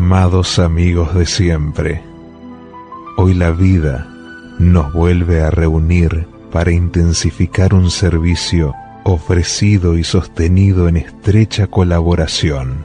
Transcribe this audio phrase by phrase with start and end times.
[0.00, 2.00] Amados amigos de siempre,
[3.16, 4.06] hoy la vida
[4.60, 12.84] nos vuelve a reunir para intensificar un servicio ofrecido y sostenido en estrecha colaboración.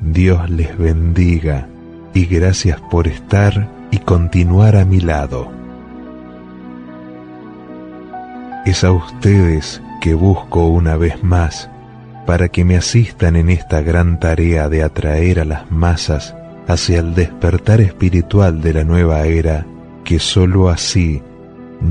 [0.00, 1.68] Dios les bendiga
[2.12, 5.48] y gracias por estar y continuar a mi lado.
[8.66, 11.70] Es a ustedes que busco una vez más
[12.28, 17.14] para que me asistan en esta gran tarea de atraer a las masas hacia el
[17.14, 19.64] despertar espiritual de la nueva era,
[20.04, 21.22] que sólo así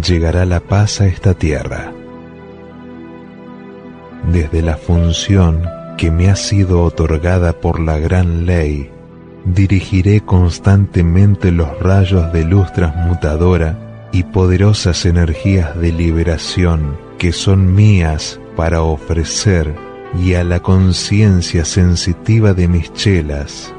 [0.07, 1.91] llegará la paz a esta tierra.
[4.31, 5.63] Desde la función
[5.97, 8.91] que me ha sido otorgada por la gran ley,
[9.43, 13.75] dirigiré constantemente los rayos de luz transmutadora
[14.11, 22.53] y poderosas energías de liberación que son mías para ofrecer y a la conciencia sensitiva
[22.53, 23.73] de mis chelas,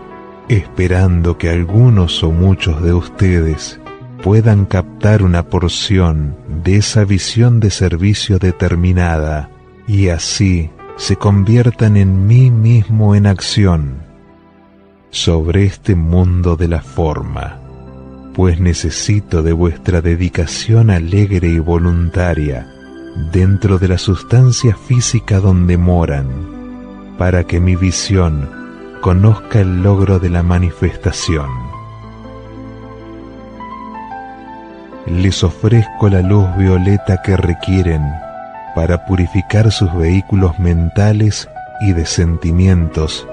[0.49, 3.81] esperando que algunos o muchos de ustedes
[4.23, 9.51] puedan captar una porción de esa visión de servicio determinada
[9.87, 14.03] y así se conviertan en mí mismo en acción
[15.11, 17.61] sobre este mundo de la forma,
[18.35, 22.78] pues necesito de vuestra dedicación alegre y voluntaria
[23.33, 26.29] dentro de la sustancia física donde moran,
[27.19, 28.49] para que mi visión
[29.01, 31.49] conozca el logro de la manifestación.
[35.07, 38.03] Les ofrezco la luz violeta que requieren
[38.75, 41.49] para purificar sus vehículos mentales
[41.81, 43.27] y de sentimientos,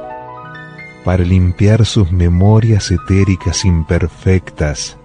[1.03, 4.97] para limpiar sus memorias etéricas imperfectas,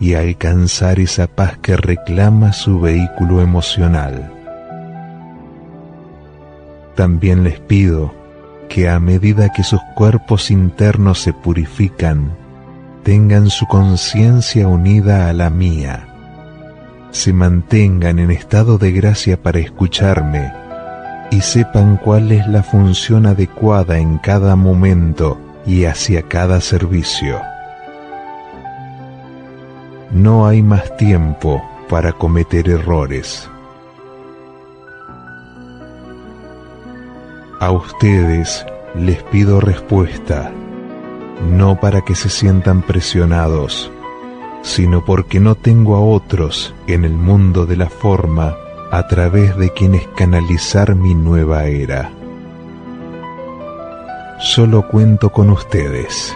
[0.00, 4.32] y alcanzar esa paz que reclama su vehículo emocional.
[6.94, 8.14] También les pido
[8.68, 12.30] que a medida que sus cuerpos internos se purifican,
[13.02, 16.08] tengan su conciencia unida a la mía,
[17.10, 20.52] se mantengan en estado de gracia para escucharme
[21.30, 27.40] y sepan cuál es la función adecuada en cada momento y hacia cada servicio.
[30.10, 33.46] No hay más tiempo para cometer errores.
[37.60, 38.64] A ustedes
[38.94, 40.50] les pido respuesta,
[41.50, 43.92] no para que se sientan presionados,
[44.62, 48.56] sino porque no tengo a otros en el mundo de la forma
[48.90, 52.10] a través de quienes canalizar mi nueva era.
[54.40, 56.34] Solo cuento con ustedes.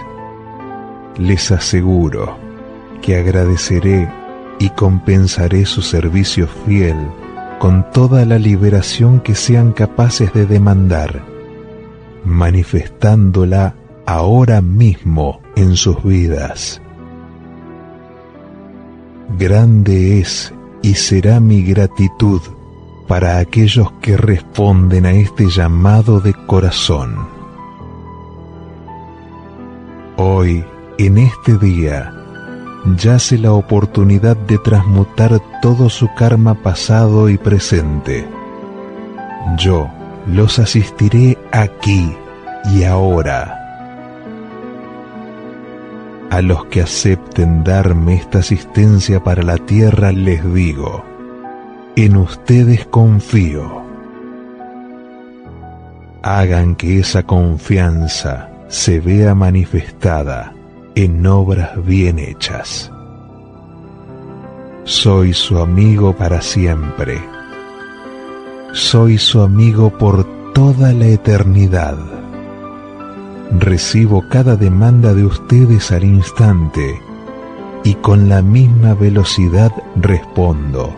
[1.17, 2.42] Les aseguro
[3.03, 4.09] que agradeceré
[4.59, 6.97] y compensaré su servicio fiel
[7.59, 11.23] con toda la liberación que sean capaces de demandar,
[12.25, 13.75] manifestándola
[14.07, 16.81] ahora mismo en sus vidas.
[19.39, 20.53] Grande es
[20.83, 22.41] y será mi gratitud
[23.09, 27.17] para aquellos que responden a este llamado de corazón.
[30.17, 30.65] Hoy,
[30.99, 32.22] en este día,
[32.85, 38.27] yace la oportunidad de transmutar todo su karma pasado y presente.
[39.57, 39.89] Yo
[40.27, 42.17] los asistiré aquí
[42.73, 43.59] y ahora.
[46.31, 51.05] A los que acepten darme esta asistencia para la tierra les digo,
[51.95, 53.83] en ustedes confío.
[56.23, 60.55] Hagan que esa confianza se vea manifestada
[60.95, 62.91] en obras bien hechas.
[64.85, 67.23] Soy su amigo para siempre.
[68.73, 71.97] Soy su amigo por toda la eternidad.
[73.59, 77.01] Recibo cada demanda de ustedes al instante
[77.85, 80.95] y con la misma velocidad respondo.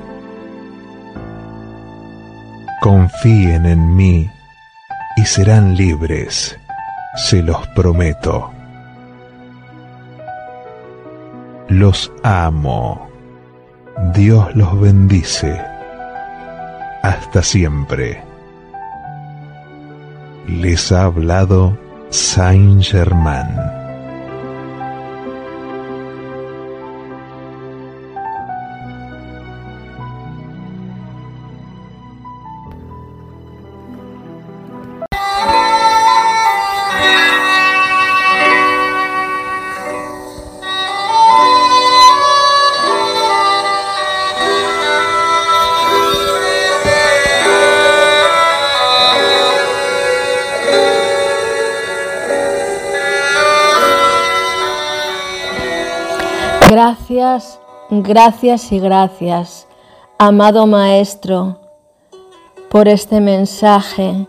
[2.80, 4.30] Confíen en mí
[5.16, 6.58] y serán libres,
[7.16, 8.53] se los prometo.
[11.68, 13.08] Los amo.
[14.14, 15.58] Dios los bendice.
[17.02, 18.22] Hasta siempre.
[20.46, 21.78] Les ha hablado
[22.10, 23.83] Saint Germain.
[58.06, 59.66] Gracias, y gracias,
[60.18, 61.56] amado Maestro,
[62.68, 64.26] por este mensaje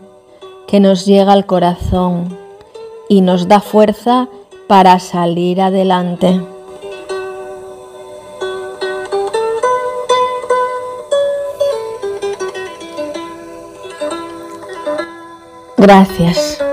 [0.66, 2.38] que nos llega al corazón
[3.10, 4.28] y nos da fuerza
[4.66, 6.40] para salir adelante.
[15.76, 16.65] Gracias.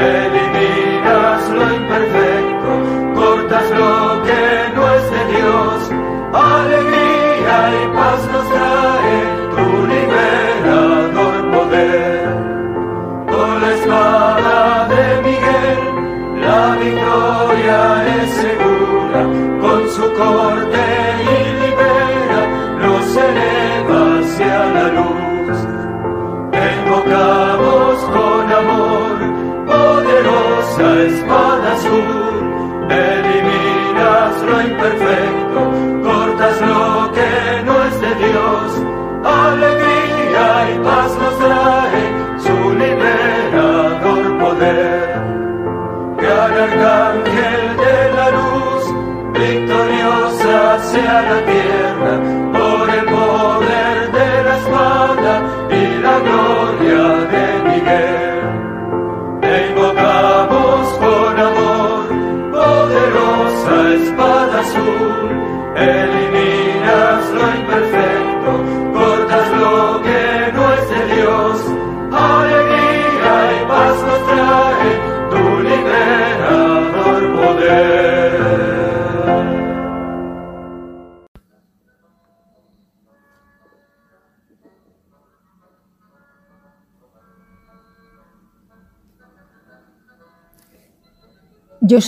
[0.00, 0.27] Yo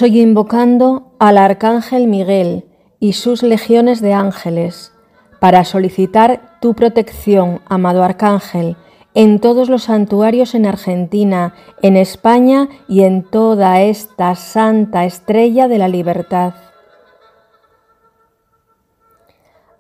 [0.01, 2.65] soy invocando al Arcángel Miguel
[3.01, 4.95] y sus legiones de ángeles
[5.41, 8.79] para solicitar tu protección, amado Arcángel,
[9.13, 11.53] en todos los santuarios en Argentina,
[11.83, 16.55] en España y en toda esta santa estrella de la libertad.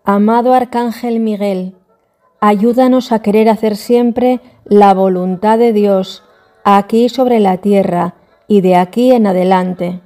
[0.05, 1.77] Amado Arcángel Miguel,
[2.41, 6.25] ayúdanos a querer hacer siempre la voluntad de Dios
[6.63, 8.17] aquí sobre la tierra,
[8.51, 10.01] y de aquí en adelante.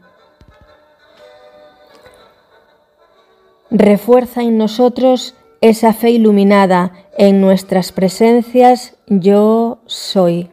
[3.77, 10.49] Refuerza en nosotros esa fe iluminada en nuestras presencias yo soy.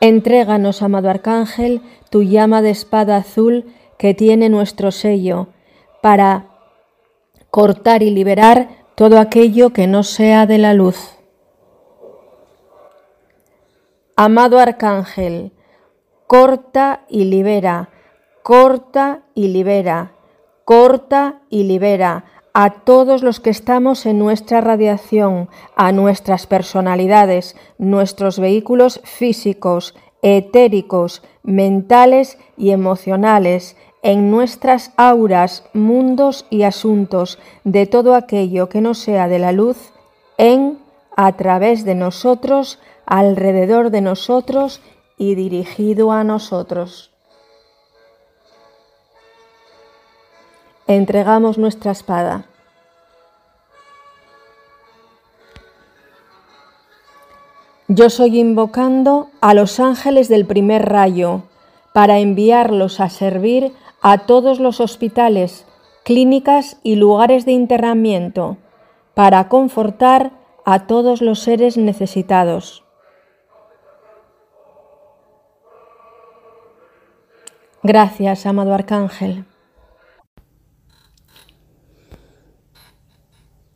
[0.00, 1.80] Entréganos, amado Arcángel,
[2.10, 5.46] tu llama de espada azul que tiene nuestro sello,
[6.02, 6.50] para
[7.48, 11.16] cortar y liberar todo aquello que no sea de la luz.
[14.14, 15.52] Amado Arcángel,
[16.26, 17.88] corta y libera,
[18.44, 20.12] corta y libera,
[20.66, 28.38] corta y libera a todos los que estamos en nuestra radiación, a nuestras personalidades, nuestros
[28.38, 38.68] vehículos físicos, etéricos, mentales y emocionales, en nuestras auras, mundos y asuntos, de todo aquello
[38.68, 39.94] que no sea de la luz,
[40.36, 40.80] en,
[41.16, 44.82] a través de nosotros, alrededor de nosotros
[45.16, 47.13] y dirigido a nosotros.
[50.86, 52.46] entregamos nuestra espada.
[57.88, 61.42] Yo soy invocando a los ángeles del primer rayo
[61.92, 65.66] para enviarlos a servir a todos los hospitales,
[66.02, 68.56] clínicas y lugares de internamiento,
[69.14, 70.32] para confortar
[70.64, 72.82] a todos los seres necesitados.
[77.82, 79.44] Gracias, amado Arcángel.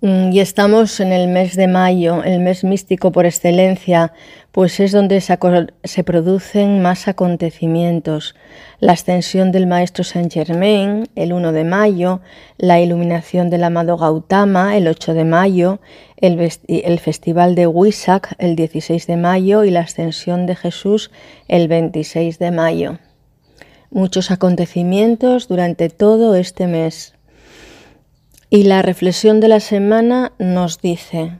[0.00, 4.12] Y estamos en el mes de mayo, el mes místico por excelencia,
[4.52, 8.36] pues es donde se, producen más acontecimientos.
[8.78, 12.20] La ascensión del maestro Saint Germain, el 1 de mayo,
[12.58, 15.80] la iluminación del amado Gautama, el 8 de mayo,
[16.16, 21.10] el, festival de Huisak, el 16 de mayo, y la ascensión de Jesús,
[21.48, 22.98] el 26 de mayo
[23.90, 27.14] muchos acontecimientos durante todo este mes.
[28.50, 31.32] Y la reflexión de la semana nos dice,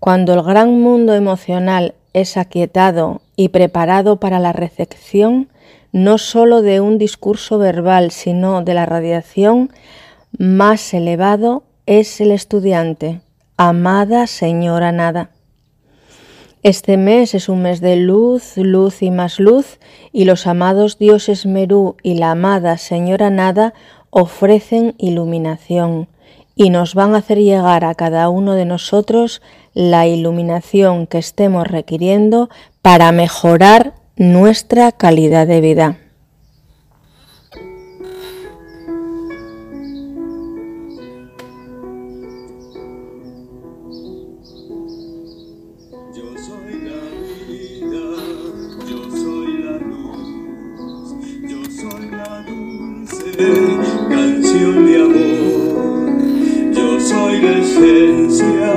[0.00, 5.48] cuando el gran mundo emocional es aquietado y preparado para la recepción,
[5.92, 9.70] no sólo de un discurso verbal, sino de la radiación
[10.36, 13.20] más elevado, es el estudiante,
[13.56, 15.30] amada señora nada.
[16.64, 19.78] Este mes es un mes de luz, luz y más luz,
[20.12, 23.74] y los amados dioses Merú y la amada Señora Nada
[24.10, 26.08] ofrecen iluminación
[26.58, 29.40] y nos van a hacer llegar a cada uno de nosotros
[29.74, 32.50] la iluminación que estemos requiriendo
[32.82, 35.98] para mejorar nuestra calidad de vida
[57.08, 58.74] soy la esencia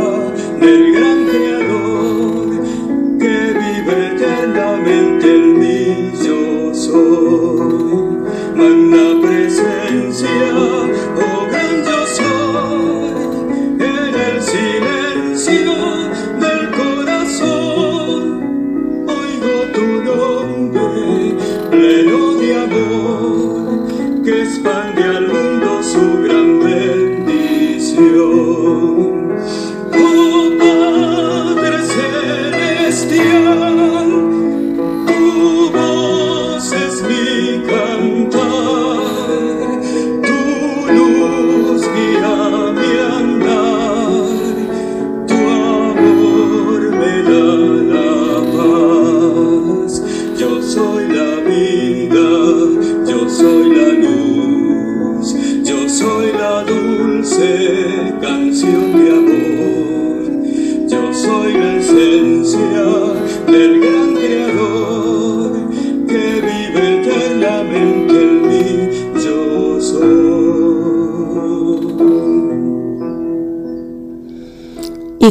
[0.62, 2.48] del gran creador
[3.20, 5.61] que vive eternamente en mí.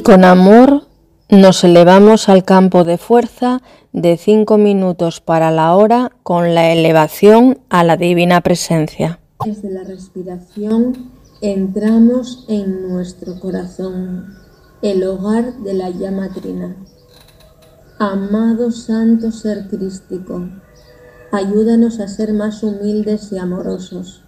[0.01, 0.87] Y con amor
[1.29, 3.61] nos elevamos al campo de fuerza
[3.93, 9.21] de cinco minutos para la hora con la elevación a la divina presencia.
[9.45, 11.11] Desde la respiración
[11.43, 14.39] entramos en nuestro corazón,
[14.81, 16.77] el hogar de la llama trina.
[17.99, 20.49] Amado Santo Ser Crístico,
[21.31, 24.23] ayúdanos a ser más humildes y amorosos.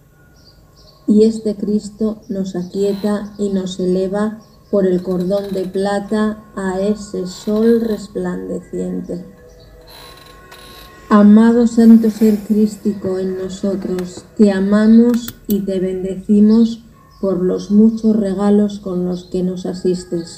[1.07, 4.39] Y este Cristo nos aquieta y nos eleva
[4.73, 9.23] por el cordón de plata a ese sol resplandeciente.
[11.11, 16.83] Amado Santo Ser Crístico en nosotros, te amamos y te bendecimos
[17.21, 20.37] por los muchos regalos con los que nos asistes.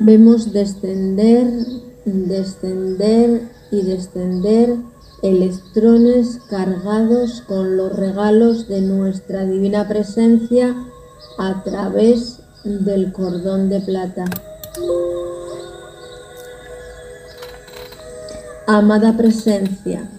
[0.00, 1.48] Vemos descender,
[2.04, 4.78] descender y descender
[5.22, 10.74] electrones cargados con los regalos de nuestra divina presencia
[11.40, 14.26] a través del cordón de plata.
[18.66, 20.10] Amada presencia,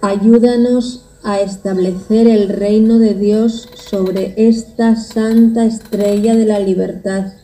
[0.00, 7.34] ayúdanos a establecer el reino de Dios sobre esta santa estrella de la libertad,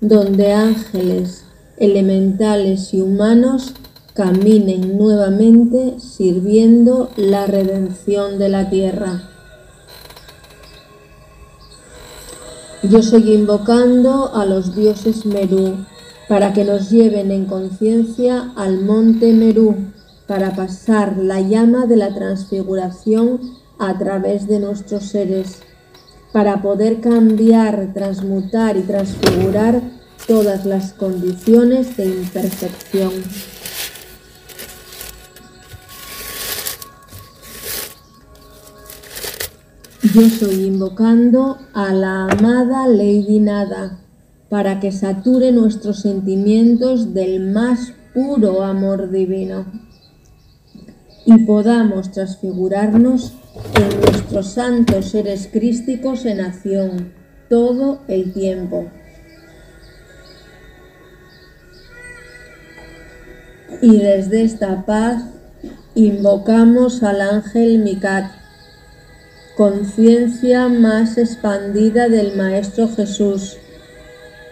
[0.00, 1.42] donde ángeles,
[1.76, 3.74] elementales y humanos
[4.14, 9.29] caminen nuevamente sirviendo la redención de la tierra.
[12.82, 15.84] Yo soy invocando a los dioses Merú
[16.30, 19.76] para que nos lleven en conciencia al monte Merú
[20.26, 23.38] para pasar la llama de la transfiguración
[23.78, 25.58] a través de nuestros seres,
[26.32, 29.82] para poder cambiar, transmutar y transfigurar
[30.26, 33.12] todas las condiciones de imperfección.
[40.12, 44.00] Yo estoy invocando a la amada Lady Nada
[44.48, 49.66] para que sature nuestros sentimientos del más puro amor divino.
[51.26, 53.34] y podamos transfigurarnos
[53.76, 57.12] en nuestros santos seres crísticos en acción
[57.48, 58.86] todo el tiempo.
[63.80, 65.22] Y desde esta paz
[65.94, 68.39] invocamos al ángel Mikat,
[69.60, 73.58] conciencia más expandida del Maestro Jesús,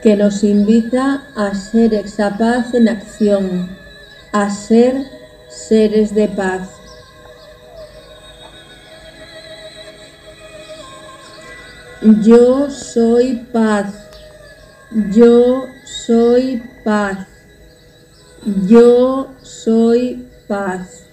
[0.03, 3.71] que nos invita a ser exapaz en acción,
[4.33, 5.03] a ser
[5.49, 6.69] seres de paz.
[12.23, 13.95] Yo soy paz,
[15.11, 17.27] yo soy paz,
[18.67, 21.08] yo soy paz.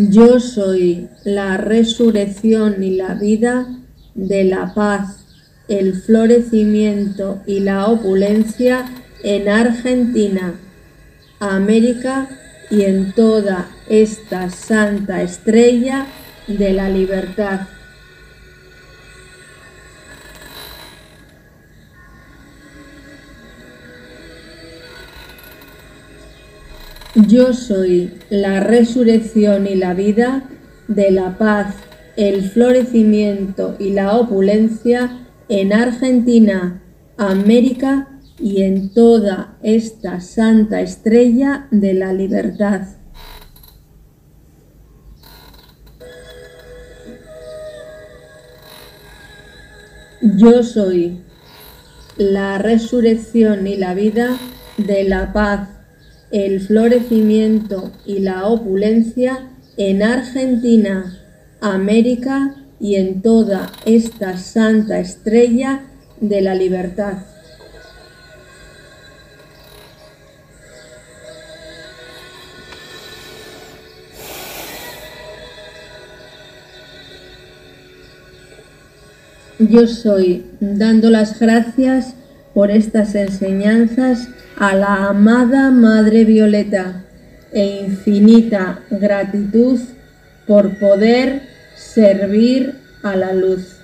[0.00, 3.66] Yo soy la resurrección y la vida
[4.14, 5.24] de la paz,
[5.66, 8.84] el florecimiento y la opulencia
[9.24, 10.54] en Argentina,
[11.40, 12.28] América
[12.70, 16.06] y en toda esta santa estrella
[16.46, 17.62] de la libertad.
[27.26, 30.48] Yo soy la resurrección y la vida
[30.86, 31.74] de la paz,
[32.16, 36.80] el florecimiento y la opulencia en Argentina,
[37.16, 42.82] América y en toda esta santa estrella de la libertad.
[50.20, 51.20] Yo soy
[52.16, 54.36] la resurrección y la vida
[54.76, 55.77] de la paz,
[56.30, 61.18] el florecimiento y la opulencia en Argentina,
[61.60, 65.82] América y en toda esta santa estrella
[66.20, 67.18] de la libertad.
[79.60, 82.14] Yo soy dando las gracias
[82.58, 87.04] por estas enseñanzas a la amada Madre Violeta
[87.52, 89.78] e infinita gratitud
[90.44, 91.42] por poder
[91.76, 93.76] servir a la luz.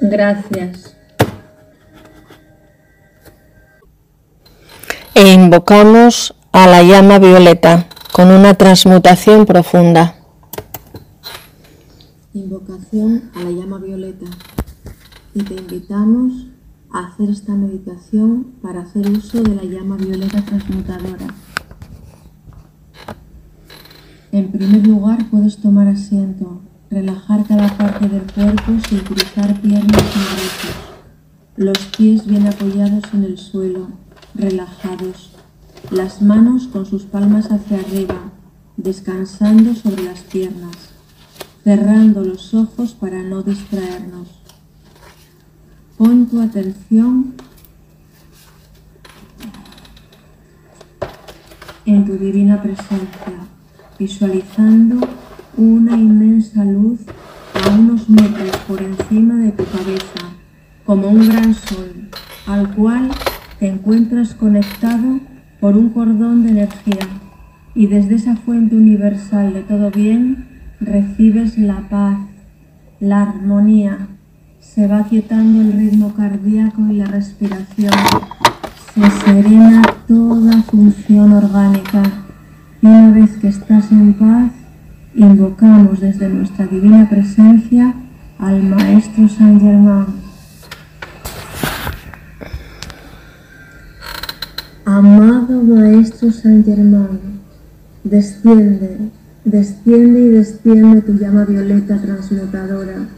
[0.00, 0.96] Gracias.
[5.14, 10.16] E invocamos a la llama violeta con una transmutación profunda.
[12.34, 14.26] Invocación a la llama violeta.
[15.34, 16.46] Y te invitamos
[16.92, 21.26] a hacer esta meditación para hacer uso de la llama violeta transmutadora.
[24.30, 30.22] En primer lugar, puedes tomar asiento, relajar cada parte del cuerpo sin cruzar piernas ni
[30.22, 30.76] brazos.
[31.56, 33.88] Los pies bien apoyados en el suelo,
[34.34, 35.32] relajados.
[35.90, 38.32] Las manos con sus palmas hacia arriba,
[38.76, 40.92] descansando sobre las piernas
[41.64, 44.41] cerrando los ojos para no distraernos.
[46.02, 47.34] Pon tu atención
[51.86, 53.46] en tu divina presencia,
[54.00, 54.96] visualizando
[55.56, 56.98] una inmensa luz
[57.54, 60.34] a unos metros por encima de tu cabeza,
[60.84, 62.08] como un gran sol,
[62.48, 63.08] al cual
[63.60, 65.20] te encuentras conectado
[65.60, 67.06] por un cordón de energía.
[67.76, 70.48] Y desde esa fuente universal de todo bien
[70.80, 72.18] recibes la paz,
[72.98, 74.08] la armonía,
[74.62, 77.92] se va quietando el ritmo cardíaco y la respiración,
[78.94, 82.02] se serena toda función orgánica
[82.80, 84.52] y una vez que estás en paz,
[85.14, 87.94] invocamos desde nuestra divina presencia
[88.38, 90.06] al Maestro San Germán.
[94.84, 97.20] Amado Maestro San Germán,
[98.04, 99.10] desciende
[99.44, 103.08] Desciende y desciende tu llama violeta transmutadora,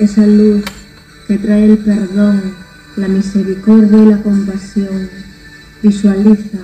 [0.00, 0.64] esa luz
[1.30, 2.42] que trae el perdón,
[2.96, 5.08] la misericordia y la compasión.
[5.80, 6.58] Visualiza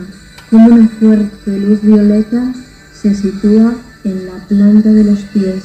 [0.51, 2.53] cómo una fuerte luz violeta
[3.01, 5.63] se sitúa en la planta de los pies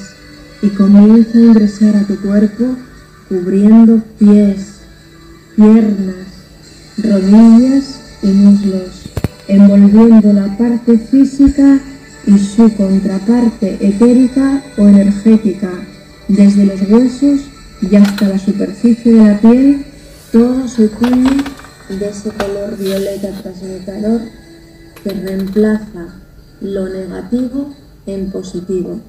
[0.61, 2.75] y comienza a ingresar a tu cuerpo
[3.27, 4.81] cubriendo pies,
[5.55, 6.27] piernas,
[7.03, 9.09] rodillas y muslos,
[9.47, 11.79] envolviendo la parte física
[12.27, 15.71] y su contraparte etérica o energética,
[16.27, 17.50] desde los huesos
[17.81, 19.85] y hasta la superficie de la piel,
[20.31, 21.43] todo se tiñe
[21.89, 24.21] de ese color violeta transmutador
[25.03, 26.21] que reemplaza
[26.61, 27.73] lo negativo
[28.05, 28.99] en positivo.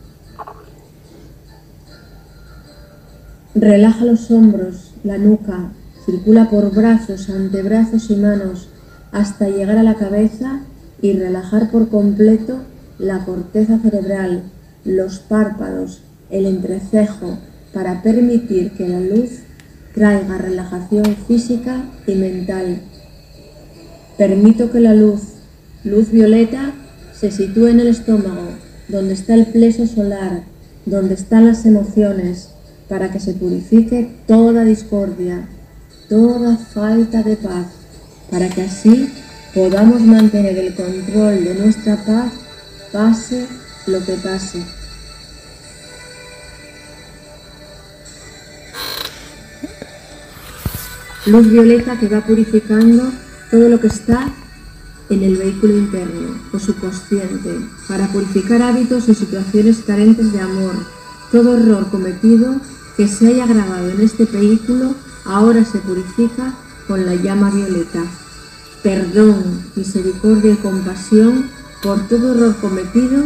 [3.54, 5.72] Relaja los hombros, la nuca,
[6.06, 8.68] circula por brazos, antebrazos y manos
[9.12, 10.60] hasta llegar a la cabeza
[11.02, 12.58] y relajar por completo
[12.98, 14.42] la corteza cerebral,
[14.84, 17.36] los párpados, el entrecejo,
[17.72, 19.30] para permitir que la luz
[19.94, 22.80] traiga relajación física y mental.
[24.16, 25.20] Permito que la luz,
[25.84, 26.72] luz violeta,
[27.18, 28.48] se sitúe en el estómago,
[28.88, 30.42] donde está el pleso solar,
[30.86, 32.48] donde están las emociones,
[32.88, 35.48] para que se purifique toda discordia,
[36.08, 37.66] toda falta de paz,
[38.30, 39.08] para que así
[39.54, 42.32] podamos mantener el control de nuestra paz,
[42.92, 43.46] pase
[43.86, 44.81] lo que pase.
[51.24, 53.04] Luz violeta que va purificando
[53.48, 54.28] todo lo que está
[55.08, 60.74] en el vehículo interno o subconsciente, para purificar hábitos y situaciones carentes de amor.
[61.30, 62.56] Todo error cometido
[62.96, 66.54] que se haya grabado en este vehículo ahora se purifica
[66.88, 68.02] con la llama violeta.
[68.82, 69.44] Perdón,
[69.76, 71.50] misericordia y compasión
[71.84, 73.22] por todo error cometido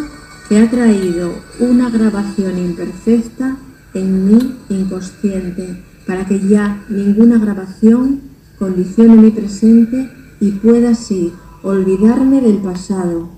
[0.51, 3.57] que ha traído una grabación imperfecta
[3.95, 8.21] en mi inconsciente, para que ya ninguna grabación
[8.59, 13.29] condicione mi presente y pueda así olvidarme del pasado.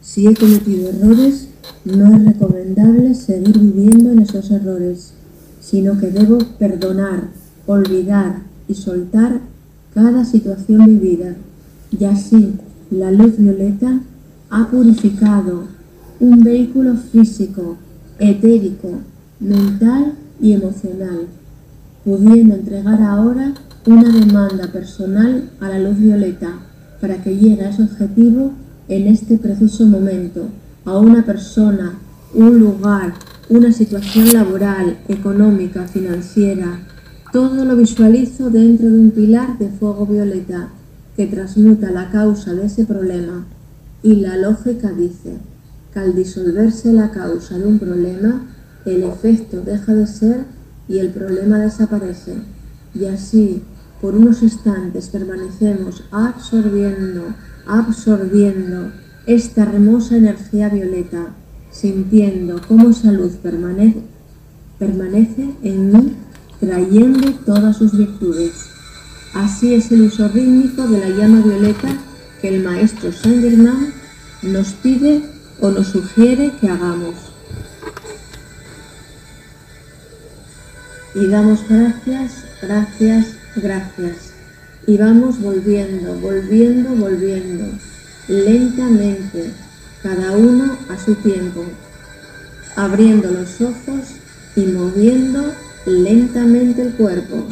[0.00, 1.48] Si he cometido errores,
[1.84, 5.12] no es recomendable seguir viviendo en esos errores,
[5.60, 7.28] sino que debo perdonar,
[7.66, 9.40] olvidar y soltar
[9.94, 11.36] cada situación vivida.
[11.90, 12.54] Y así
[12.90, 14.00] la luz violeta
[14.48, 15.64] ha purificado
[16.18, 17.76] un vehículo físico,
[18.18, 19.00] etérico,
[19.40, 21.26] mental y emocional,
[22.04, 23.54] pudiendo entregar ahora
[23.86, 26.58] una demanda personal a la luz violeta
[27.00, 28.52] para que llegue a ese objetivo
[28.88, 30.48] en este preciso momento
[30.84, 31.98] a una persona,
[32.34, 33.14] un lugar,
[33.48, 36.80] una situación laboral, económica, financiera,
[37.32, 40.68] todo lo visualizo dentro de un pilar de fuego violeta
[41.16, 43.44] que transmuta la causa de ese problema.
[44.02, 45.38] Y la lógica dice
[46.00, 48.46] al disolverse la causa de un problema,
[48.84, 50.44] el efecto deja de ser
[50.88, 52.34] y el problema desaparece.
[52.94, 53.62] Y así,
[54.00, 57.34] por unos instantes permanecemos absorbiendo,
[57.66, 58.92] absorbiendo
[59.26, 61.34] esta hermosa energía violeta,
[61.70, 64.02] sintiendo cómo esa luz permanece,
[64.78, 66.16] permanece en mí,
[66.60, 68.52] trayendo todas sus virtudes.
[69.34, 71.88] Así es el uso rítmico de la llama violeta
[72.40, 73.92] que el maestro Saint Germain
[74.42, 77.14] nos pide o nos sugiere que hagamos.
[81.14, 84.16] Y damos gracias, gracias, gracias.
[84.86, 87.64] Y vamos volviendo, volviendo, volviendo
[88.28, 89.52] lentamente,
[90.02, 91.64] cada uno a su tiempo,
[92.76, 94.12] abriendo los ojos
[94.54, 95.52] y moviendo
[95.86, 97.46] lentamente el cuerpo.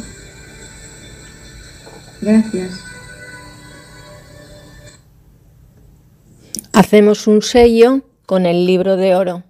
[2.21, 2.84] Gracias.
[6.75, 9.43] Hacemos un sello con el libro de oro.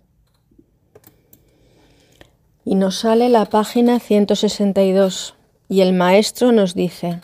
[2.64, 5.34] Y nos sale la página 162
[5.68, 7.22] y el maestro nos dice,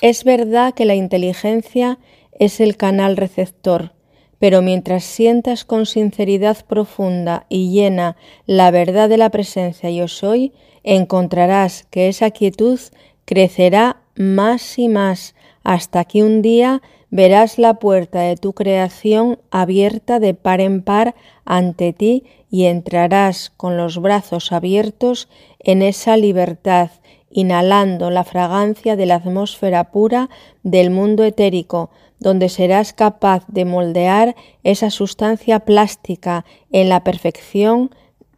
[0.00, 1.98] es verdad que la inteligencia
[2.30, 3.92] es el canal receptor,
[4.38, 10.52] pero mientras sientas con sinceridad profunda y llena la verdad de la presencia yo soy,
[10.84, 12.78] encontrarás que esa quietud
[13.24, 15.34] crecerá más y más
[15.64, 21.14] hasta que un día verás la puerta de tu creación abierta de par en par
[21.44, 26.90] ante ti y entrarás con los brazos abiertos en esa libertad,
[27.30, 30.30] inhalando la fragancia de la atmósfera pura
[30.62, 37.94] del mundo etérico, donde serás capaz de moldear esa sustancia plástica en la perfección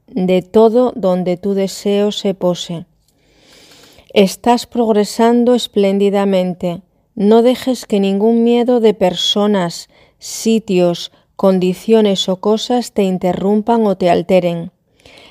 [0.07, 2.87] de todo donde tu deseo se pose.
[4.15, 6.83] Estás progresando espléndidamente.
[7.15, 14.11] No dejes que ningún miedo de personas, sitios, condiciones o cosas te interrumpan o te
[14.11, 14.73] alteren.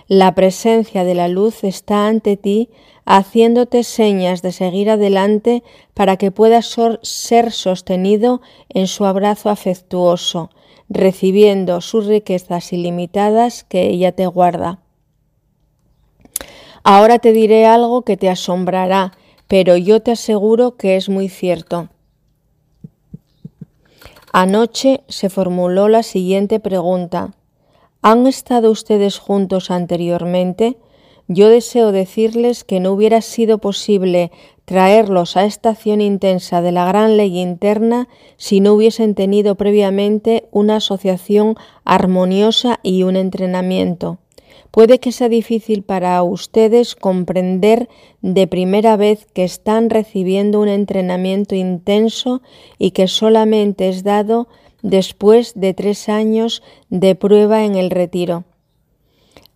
[0.08, 2.70] La presencia de la luz está ante ti
[3.06, 5.64] haciéndote señas de seguir adelante
[5.94, 10.50] para que puedas ser sostenido en su abrazo afectuoso,
[10.90, 14.80] recibiendo sus riquezas ilimitadas que ella te guarda.
[16.84, 19.14] Ahora te diré algo que te asombrará,
[19.52, 21.90] pero yo te aseguro que es muy cierto.
[24.32, 27.34] Anoche se formuló la siguiente pregunta.
[28.02, 30.78] ¿Han estado ustedes juntos anteriormente?
[31.28, 34.32] Yo deseo decirles que no hubiera sido posible
[34.64, 40.48] traerlos a esta acción intensa de la gran ley interna si no hubiesen tenido previamente
[40.52, 44.18] una asociación armoniosa y un entrenamiento.
[44.72, 47.90] Puede que sea difícil para ustedes comprender
[48.22, 52.42] de primera vez que están recibiendo un entrenamiento intenso
[52.78, 54.48] y que solamente es dado
[54.82, 58.46] después de tres años de prueba en el retiro.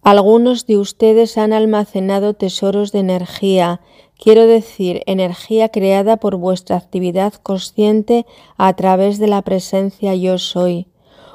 [0.01, 3.81] Algunos de ustedes han almacenado tesoros de energía,
[4.19, 8.25] quiero decir, energía creada por vuestra actividad consciente
[8.57, 10.87] a través de la presencia yo soy.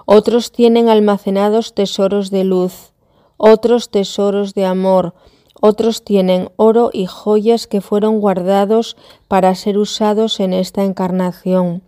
[0.04, 2.92] Otros tienen almacenados tesoros de luz,
[3.42, 5.14] otros tesoros de amor,
[5.62, 8.98] otros tienen oro y joyas que fueron guardados
[9.28, 11.82] para ser usados en esta encarnación.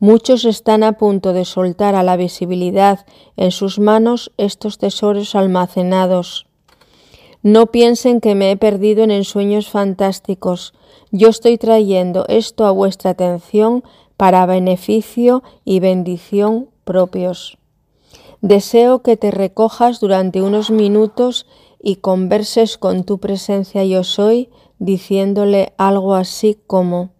[0.00, 6.46] Muchos están a punto de soltar a la visibilidad en sus manos estos tesoros almacenados.
[7.44, 10.74] No piensen que me he perdido en ensueños fantásticos.
[11.12, 13.84] Yo estoy trayendo esto a vuestra atención
[14.16, 17.59] para beneficio y bendición propios.
[18.40, 21.46] Deseo que te recojas durante unos minutos
[21.82, 24.48] y converses con tu presencia yo soy,
[24.78, 27.10] diciéndole algo así como,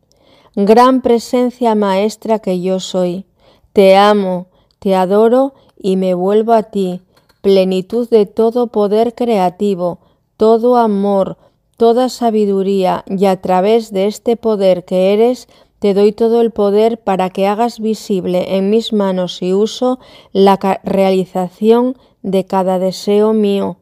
[0.56, 3.24] Gran presencia maestra que yo soy,
[3.72, 4.48] te amo,
[4.80, 7.02] te adoro y me vuelvo a ti,
[7.40, 10.00] plenitud de todo poder creativo,
[10.36, 11.38] todo amor,
[11.76, 15.48] toda sabiduría, y a través de este poder que eres,
[15.80, 19.98] te doy todo el poder para que hagas visible en mis manos y uso
[20.32, 23.78] la realización de cada deseo mío.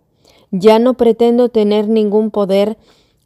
[0.51, 2.79] Ya no pretendo tener ningún poder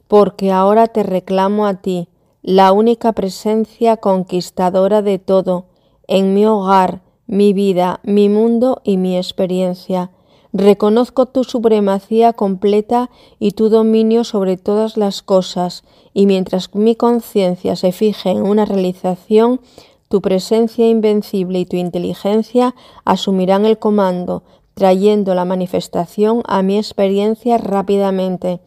[0.07, 2.09] porque ahora te reclamo a ti,
[2.41, 5.67] la única presencia conquistadora de todo,
[6.07, 10.11] en mi hogar, mi vida, mi mundo y mi experiencia.
[10.51, 13.09] Reconozco tu supremacía completa
[13.39, 15.83] y tu dominio sobre todas las cosas,
[16.13, 19.61] y mientras mi conciencia se fije en una realización,
[20.09, 24.43] tu presencia invencible y tu inteligencia asumirán el comando,
[24.75, 28.59] trayendo la manifestación a mi experiencia rápidamente,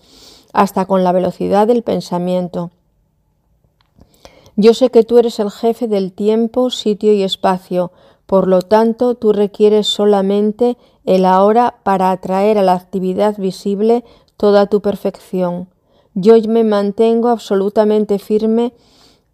[0.53, 2.71] hasta con la velocidad del pensamiento.
[4.57, 7.93] Yo sé que tú eres el jefe del tiempo, sitio y espacio,
[8.25, 14.03] por lo tanto tú requieres solamente el ahora para atraer a la actividad visible
[14.37, 15.69] toda tu perfección.
[16.19, 18.73] Yo me mantengo absolutamente firme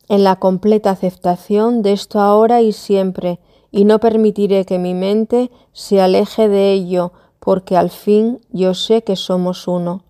[0.09, 3.39] en la completa aceptación de esto ahora y siempre,
[3.71, 9.05] y no permitiré que mi mente se aleje de ello, porque al fin yo sé
[9.05, 10.03] que somos uno.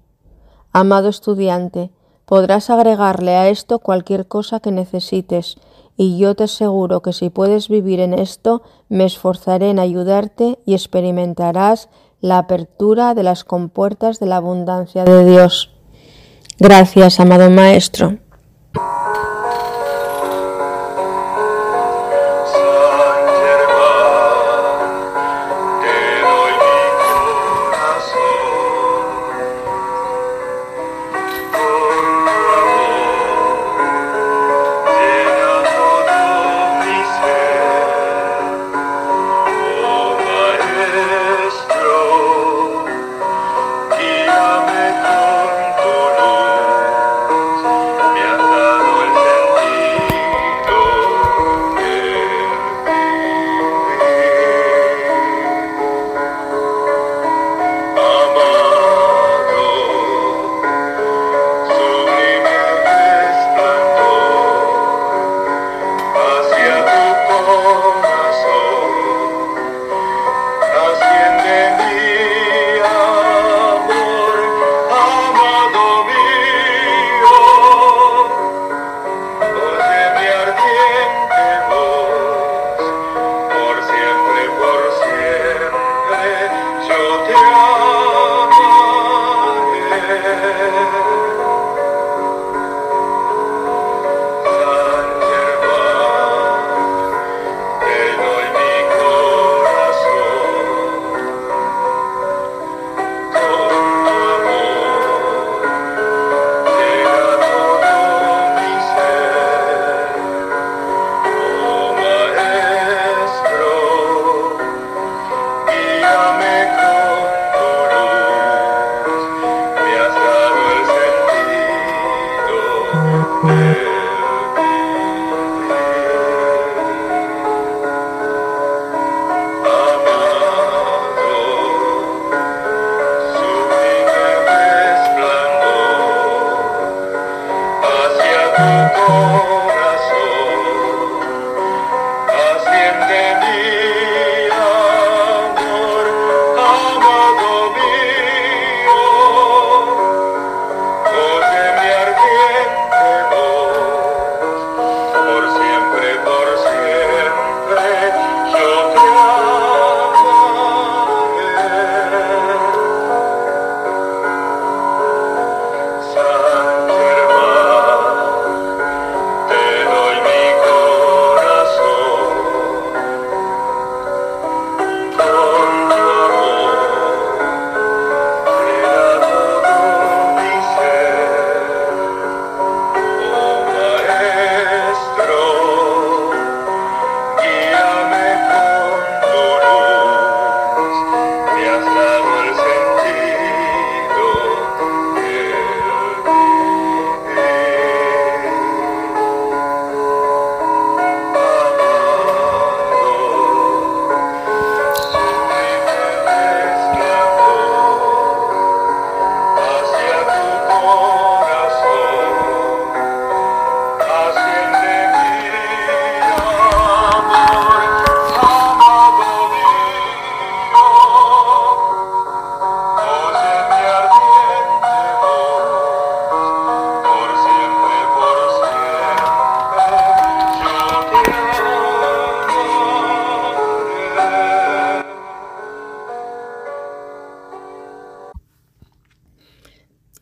[0.73, 1.91] Amado estudiante,
[2.25, 5.57] podrás agregarle a esto cualquier cosa que necesites,
[5.99, 10.73] y yo te aseguro que si puedes vivir en esto, me esforzaré en ayudarte y
[10.73, 11.91] experimentarás
[12.23, 15.69] la apertura de las compuertas de la abundancia de Dios.
[16.62, 18.18] Gracias, amado Maestro.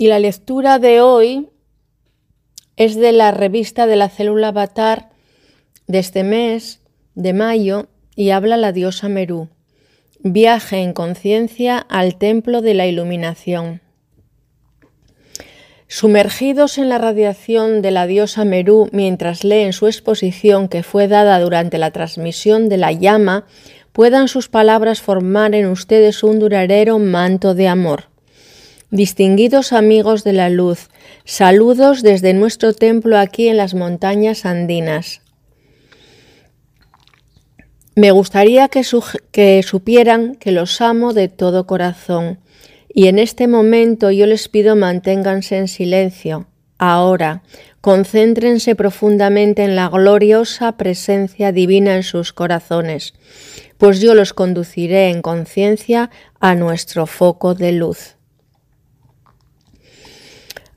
[0.01, 1.51] Y la lectura de hoy
[2.77, 5.11] es de la revista de la célula Avatar
[5.89, 6.81] de este mes
[7.15, 7.87] de mayo
[8.17, 9.51] y habla la diosa Merú.
[10.21, 13.83] Viaje en conciencia al templo de la iluminación.
[15.87, 21.39] Sumergidos en la radiación de la diosa Merú mientras leen su exposición que fue dada
[21.41, 23.45] durante la transmisión de la llama,
[23.93, 28.10] puedan sus palabras formar en ustedes un duradero manto de amor.
[28.91, 30.89] Distinguidos amigos de la luz,
[31.25, 35.23] saludos desde nuestro templo aquí en las montañas andinas.
[37.95, 38.83] Me gustaría que,
[39.31, 42.41] que, supieran que los amo de todo corazón
[42.93, 46.49] y en este momento yo les pido manténganse en silencio.
[46.77, 47.45] Ahora,
[47.81, 53.15] concéntrense profundamente en la gloriosa presencia divina en sus corazones,
[53.79, 58.17] pues yo los conduciré en conciencia a nuestro foco de luz.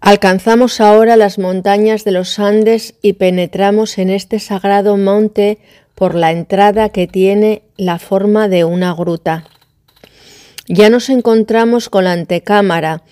[0.06, 5.60] Alcanzamos ahora las montañas de los Andes y penetramos en este sagrado monte
[5.96, 9.46] por la entrada que tiene la forma de una gruta.
[10.68, 13.04] Ya nos encontramos con la antecámara,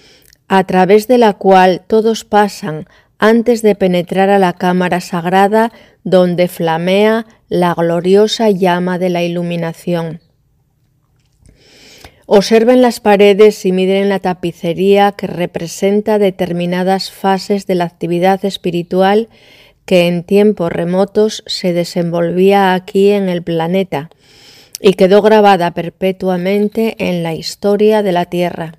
[0.49, 2.87] a través de la cual todos pasan
[3.19, 5.71] antes de penetrar a la cámara sagrada
[6.03, 10.19] donde flamea la gloriosa llama de la iluminación.
[12.33, 19.27] Observen las paredes y miren la tapicería que representa determinadas fases de la actividad espiritual
[19.83, 24.11] que en tiempos remotos se desenvolvía aquí en el planeta
[24.79, 28.75] y quedó grabada perpetuamente en la historia de la Tierra.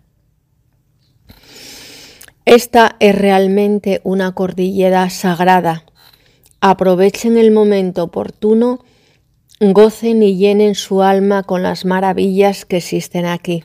[2.46, 5.84] Esta es realmente una cordillera sagrada.
[6.62, 8.82] Aprovechen el momento oportuno
[9.62, 13.62] gocen y llenen su alma con las maravillas que existen aquí.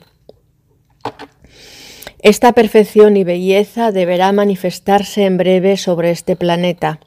[2.20, 7.00] Esta perfección y belleza deberá manifestarse en breve sobre este planeta.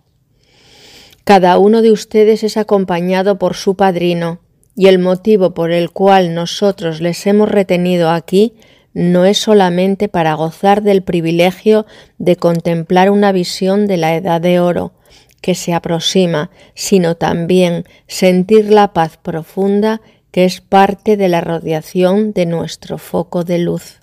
[1.23, 4.39] Cada uno de ustedes es acompañado por su padrino,
[4.75, 8.55] y el motivo por el cual nosotros les hemos retenido aquí
[8.93, 11.85] no es solamente para gozar del privilegio
[12.17, 14.93] de contemplar una visión de la edad de oro,
[15.41, 22.31] que se aproxima, sino también sentir la paz profunda que es parte de la radiación
[22.31, 23.99] de nuestro foco de luz.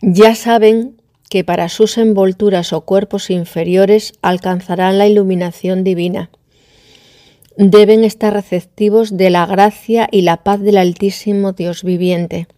[0.00, 0.96] Ya saben
[1.28, 6.30] que para sus envolturas o cuerpos inferiores alcanzarán la iluminación divina.
[7.56, 12.48] Deben estar receptivos de la gracia y la paz del Altísimo Dios viviente.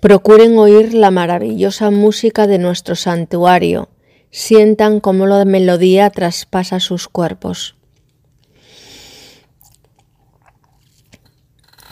[0.00, 3.88] Procuren oír la maravillosa música de nuestro santuario,
[4.36, 7.74] sientan cómo la melodía traspasa sus cuerpos.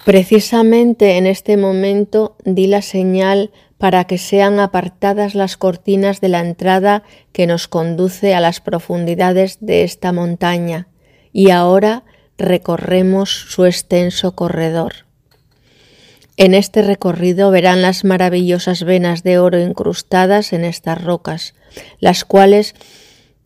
[0.05, 6.41] Precisamente en este momento di la señal para que sean apartadas las cortinas de la
[6.41, 10.89] entrada que nos conduce a las profundidades de esta montaña,
[11.33, 12.05] y ahora
[12.37, 15.07] recorremos su extenso corredor.
[16.37, 21.55] En este recorrido verán las maravillosas venas de oro incrustadas en estas rocas,
[22.01, 22.75] las cuales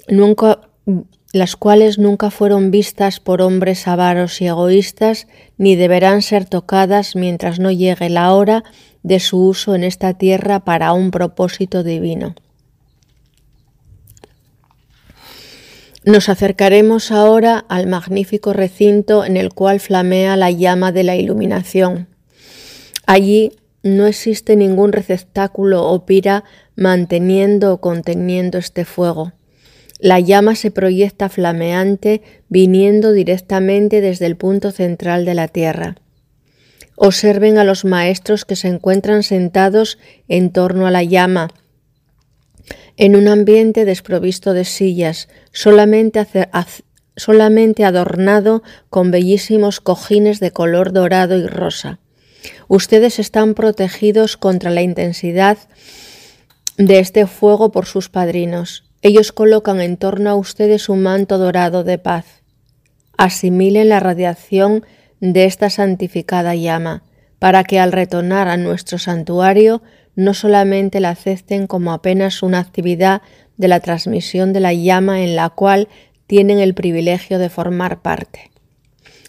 [0.08, 0.60] nunca
[1.32, 5.26] las cuales nunca fueron vistas por hombres avaros y egoístas,
[5.58, 8.64] ni deberán ser tocadas mientras no llegue la hora
[9.02, 12.34] de su uso en esta tierra para un propósito divino.
[16.04, 22.08] Nos acercaremos ahora al magnífico recinto en el cual flamea la llama de la iluminación.
[23.04, 23.52] Allí
[23.82, 26.44] no existe ningún receptáculo o pira
[26.76, 29.32] manteniendo o conteniendo este fuego.
[30.00, 35.96] La llama se proyecta flameante viniendo directamente desde el punto central de la tierra.
[36.94, 39.98] Observen a los maestros que se encuentran sentados
[40.28, 41.48] en torno a la llama,
[42.96, 46.26] en un ambiente desprovisto de sillas, solamente,
[47.16, 52.00] solamente adornado con bellísimos cojines de color dorado y rosa.
[52.68, 55.58] Ustedes están protegidos contra la intensidad
[56.76, 58.84] de este fuego por sus padrinos.
[59.02, 62.42] Ellos colocan en torno a ustedes un manto dorado de paz.
[63.16, 64.84] Asimilen la radiación
[65.20, 67.02] de esta santificada llama,
[67.38, 69.82] para que al retornar a nuestro santuario
[70.14, 73.22] no solamente la acepten como apenas una actividad
[73.56, 75.88] de la transmisión de la llama en la cual
[76.26, 78.50] tienen el privilegio de formar parte,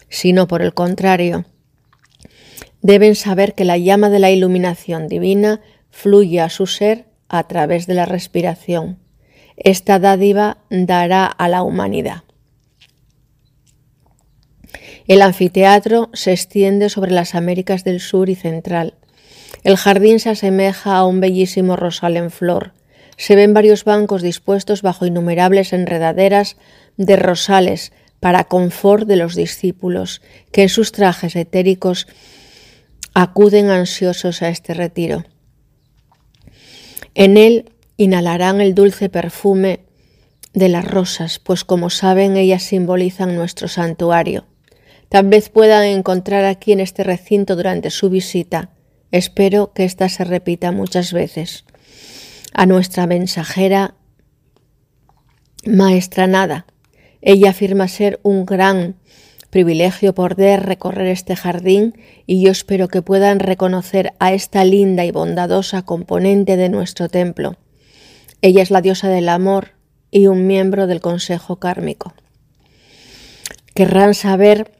[0.08, 1.44] sino por el contrario,
[2.82, 5.60] deben saber que la llama de la iluminación divina
[5.90, 8.98] fluye a su ser a través de la respiración.
[9.56, 12.22] Esta dádiva dará a la humanidad.
[15.06, 18.94] El anfiteatro se extiende sobre las Américas del Sur y Central.
[19.64, 22.72] El jardín se asemeja a un bellísimo rosal en flor.
[23.16, 26.56] Se ven varios bancos dispuestos bajo innumerables enredaderas
[26.96, 30.22] de rosales para confort de los discípulos,
[30.52, 32.06] que en sus trajes etéricos
[33.14, 35.24] acuden ansiosos a este retiro.
[37.14, 39.80] En él inhalarán el dulce perfume
[40.52, 44.46] de las rosas, pues como saben ellas simbolizan nuestro santuario.
[45.08, 48.70] Tal vez puedan encontrar aquí en este recinto durante su visita.
[49.10, 51.64] Espero que ésta se repita muchas veces.
[52.52, 53.94] A nuestra mensajera
[55.66, 56.66] maestra Nada.
[57.22, 58.96] Ella afirma ser un gran
[59.50, 61.94] privilegio poder recorrer este jardín
[62.26, 67.56] y yo espero que puedan reconocer a esta linda y bondadosa componente de nuestro templo.
[68.42, 69.72] Ella es la diosa del amor
[70.10, 72.14] y un miembro del Consejo Kármico.
[73.74, 74.72] Querrán saber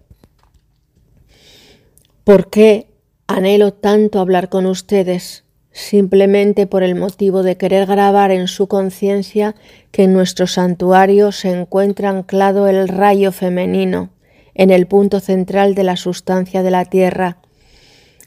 [2.25, 2.87] por qué
[3.27, 9.55] anhelo tanto hablar con ustedes, simplemente por el motivo de querer grabar en su conciencia
[9.93, 14.11] que en nuestro santuario se encuentra anclado el rayo femenino,
[14.55, 17.39] en el punto central de la sustancia de la Tierra,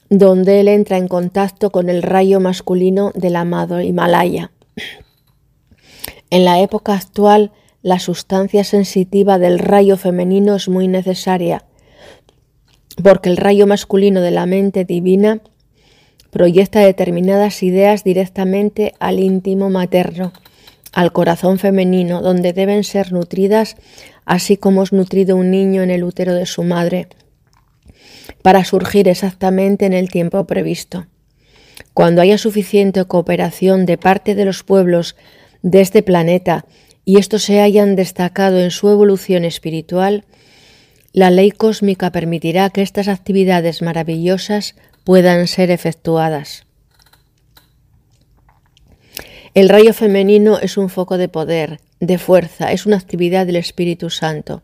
[0.09, 4.51] donde él entra en contacto con el rayo masculino del amado Himalaya.
[6.29, 7.51] En la época actual,
[7.81, 11.65] la sustancia sensitiva del rayo femenino es muy necesaria,
[13.03, 15.41] porque el rayo masculino de la mente divina
[16.31, 20.33] proyecta determinadas ideas directamente al íntimo materno,
[20.93, 23.75] al corazón femenino, donde deben ser nutridas
[24.25, 27.07] así como es nutrido un niño en el útero de su madre,
[28.41, 31.07] para surgir exactamente en el tiempo previsto.
[31.93, 35.15] Cuando haya suficiente cooperación de parte de los pueblos
[35.61, 36.65] de este planeta
[37.05, 40.25] y estos se hayan destacado en su evolución espiritual,
[41.11, 46.65] la ley cósmica permitirá que estas actividades maravillosas puedan ser efectuadas.
[49.53, 54.09] El rayo femenino es un foco de poder, de fuerza, es una actividad del Espíritu
[54.09, 54.63] Santo.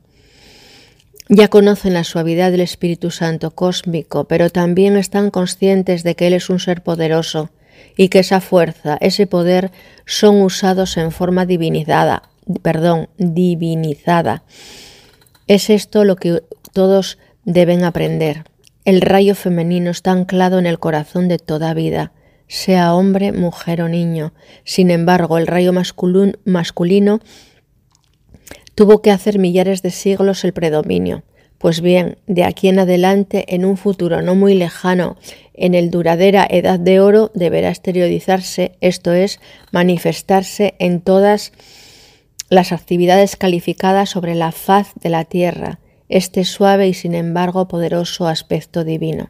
[1.28, 6.34] Ya conocen la suavidad del Espíritu Santo cósmico, pero también están conscientes de que Él
[6.34, 7.52] es un ser poderoso
[7.98, 9.70] y que esa fuerza, ese poder
[10.08, 12.24] son usados en forma divinizada,
[12.64, 14.42] perdón, divinizada.
[15.46, 16.42] Es esto lo que
[16.74, 18.46] todos deben aprender.
[18.86, 22.12] El rayo femenino está anclado en el corazón de toda vida
[22.50, 24.34] sea hombre, mujer o niño.
[24.66, 27.20] Sin embargo, el rayo masculino
[28.76, 31.24] tuvo que hacer millares de siglos el predominio.
[31.60, 35.18] Pues bien, de aquí en adelante, en un futuro no muy lejano,
[35.54, 39.40] en el duradera edad de oro, deberá exteriorizarse, esto es,
[39.72, 41.52] manifestarse en todas
[42.50, 48.28] las actividades calificadas sobre la faz de la tierra, este suave y sin embargo poderoso
[48.28, 49.30] aspecto divino.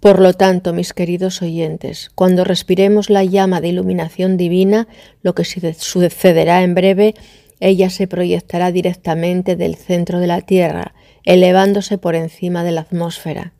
[0.00, 4.88] Por lo tanto, mis queridos oyentes, cuando respiremos la llama de iluminación divina,
[5.22, 7.14] lo que sucederá en breve,
[7.60, 10.94] ella se proyectará directamente del centro de la Tierra,
[11.24, 13.52] elevándose por encima de la atmósfera.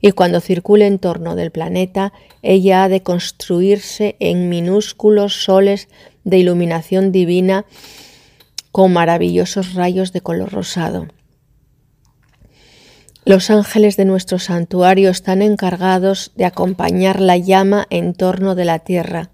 [0.00, 5.88] Y cuando circule en torno del planeta, ella ha de construirse en minúsculos soles
[6.24, 7.66] de iluminación divina
[8.72, 11.06] con maravillosos rayos de color rosado.
[13.26, 18.80] Los ángeles de nuestro santuario están encargados de acompañar la llama en torno de la
[18.80, 19.30] tierra.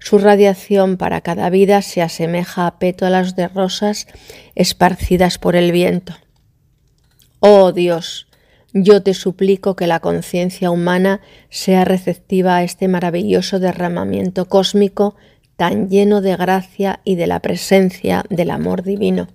[0.00, 4.08] Su radiación para cada vida se asemeja a pétalas de rosas
[4.56, 6.14] esparcidas por el viento.
[7.38, 8.26] Oh Dios,
[8.72, 15.14] yo te suplico que la conciencia humana sea receptiva a este maravilloso derramamiento cósmico
[15.56, 19.28] tan lleno de gracia y de la presencia del amor divino.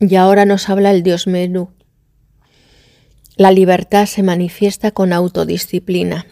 [0.00, 1.70] Y ahora nos habla el Dios Menú.
[3.36, 6.26] La libertad se manifiesta con autodisciplina.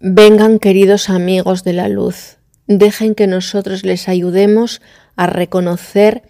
[0.00, 4.80] Vengan queridos amigos de la luz, dejen que nosotros les ayudemos
[5.16, 6.22] a reconocer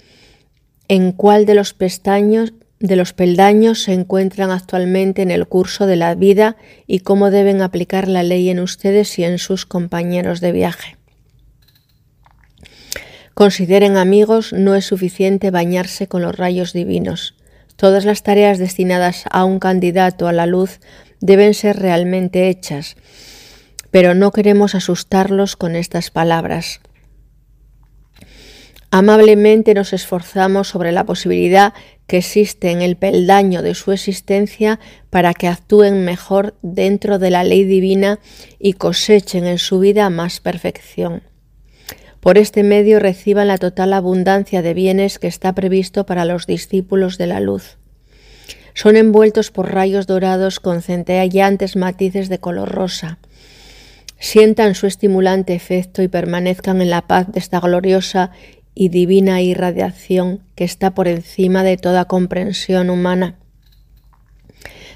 [0.88, 5.96] en cuál de los pestaños de los peldaños se encuentran actualmente en el curso de
[5.96, 6.56] la vida
[6.86, 10.96] y cómo deben aplicar la ley en ustedes y en sus compañeros de viaje.
[13.35, 17.35] Consideren amigos, no es suficiente bañarse con los rayos divinos.
[17.76, 20.81] Todas las tareas destinadas a un candidato a la luz
[21.20, 22.97] deben ser realmente hechas,
[23.91, 26.81] pero no queremos asustarlos con estas palabras.
[28.91, 31.74] Amablemente nos esforzamos sobre la posibilidad
[32.09, 37.45] que existe en el peldaño de su existencia para que actúen mejor dentro de la
[37.45, 38.18] ley divina
[38.59, 41.22] y cosechen en su vida más perfección.
[42.20, 47.16] Por este medio reciban la total abundancia de bienes que está previsto para los discípulos
[47.16, 47.78] de la luz.
[48.74, 53.18] Son envueltos por rayos dorados con centelleantes matices de color rosa.
[54.18, 58.30] Sientan su estimulante efecto y permanezcan en la paz de esta gloriosa
[58.74, 63.39] y divina irradiación que está por encima de toda comprensión humana.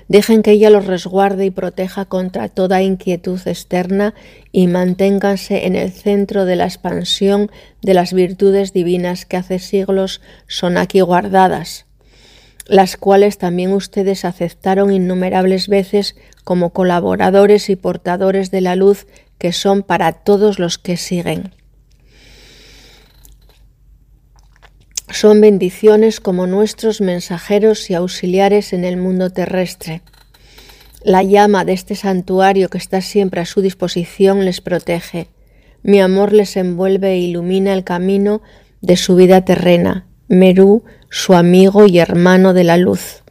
[0.09, 4.14] Dejen que ella los resguarde y proteja contra toda inquietud externa
[4.52, 7.50] y manténganse en el centro de la expansión
[7.80, 11.86] de las virtudes divinas que hace siglos son aquí guardadas,
[12.66, 19.07] las cuales también ustedes aceptaron innumerables veces como colaboradores y portadores de la luz
[19.38, 21.52] que son para todos los que siguen.
[25.11, 30.02] Son bendiciones como nuestros mensajeros y auxiliares en el mundo terrestre.
[31.02, 35.28] La llama de este santuario que está siempre a su disposición les protege.
[35.82, 38.40] Mi amor les envuelve e ilumina el camino
[38.80, 40.07] de su vida terrena.
[40.28, 43.22] Merú, su amigo y hermano de la luz.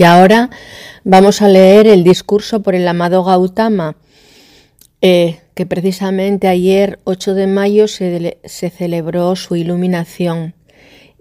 [0.00, 0.48] Y ahora
[1.04, 3.96] vamos a leer el discurso por el amado Gautama,
[5.02, 10.54] eh, que precisamente ayer, 8 de mayo, se, se celebró su iluminación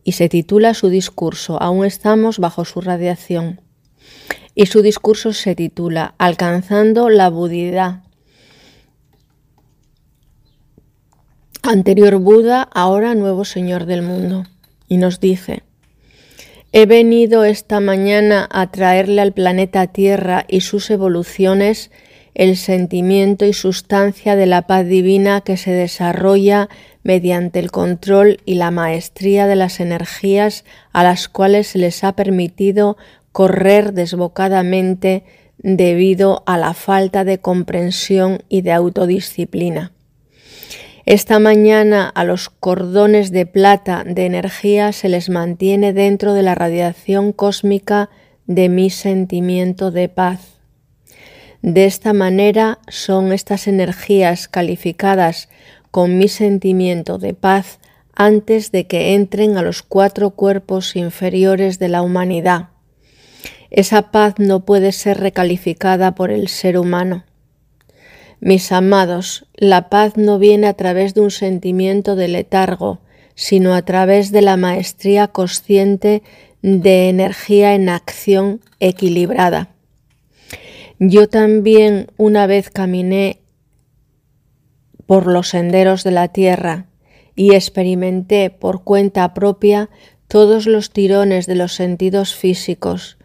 [0.06, 3.60] y se titula su discurso Aún estamos bajo su radiación.
[4.56, 8.04] Y su discurso se titula Alcanzando la budidad.
[11.64, 14.46] Anterior Buda, ahora nuevo Señor del mundo.
[14.88, 15.64] Y nos dice,
[16.72, 21.90] He venido esta mañana a traerle al planeta Tierra y sus evoluciones
[22.36, 26.70] el sentimiento y sustancia de la paz divina que se desarrolla
[27.02, 30.64] mediante el control y la maestría de las energías
[30.94, 32.98] a las cuales se les ha permitido
[33.32, 35.24] correr desbocadamente
[35.58, 39.92] debido a la falta de comprensión y de autodisciplina.
[41.10, 46.54] Esta mañana a los cordones de plata de energía se les mantiene dentro de la
[46.54, 48.12] radiación cósmica
[48.46, 50.60] de mi sentimiento de paz.
[51.64, 55.50] De esta manera son estas energías calificadas
[55.90, 57.80] con mi sentimiento de paz
[58.14, 62.70] antes de que entren a los cuatro cuerpos inferiores de la humanidad.
[63.72, 67.24] Esa paz no puede ser recalificada por el ser humano.
[68.42, 73.00] Mis amados, la paz no viene a través de un sentimiento de letargo,
[73.36, 76.24] sino a través de la maestría consciente
[76.62, 79.70] de energía en acción equilibrada.
[81.00, 83.40] Yo también una vez caminé
[85.06, 86.86] por los senderos de la tierra
[87.36, 89.90] y experimenté por cuenta propia
[90.28, 93.18] todos los tirones de los sentidos físicos,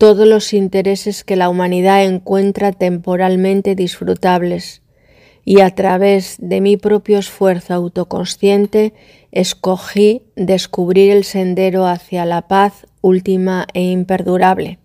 [0.00, 4.80] todos los intereses que la humanidad encuentra temporalmente disfrutables,
[5.44, 8.94] y a través de mi propio esfuerzo autoconsciente
[9.30, 14.78] escogí descubrir el sendero hacia la paz última e imperdurable.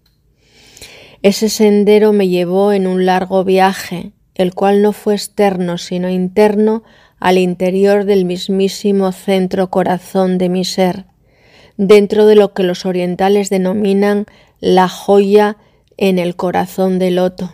[1.21, 6.83] Ese sendero me llevó en un largo viaje, el cual no fue externo sino interno
[7.21, 11.05] al interior del mismísimo centro corazón de mi ser,
[11.77, 14.25] dentro de lo que los orientales denominan
[14.65, 15.57] la joya
[15.95, 17.53] en el corazón del loto.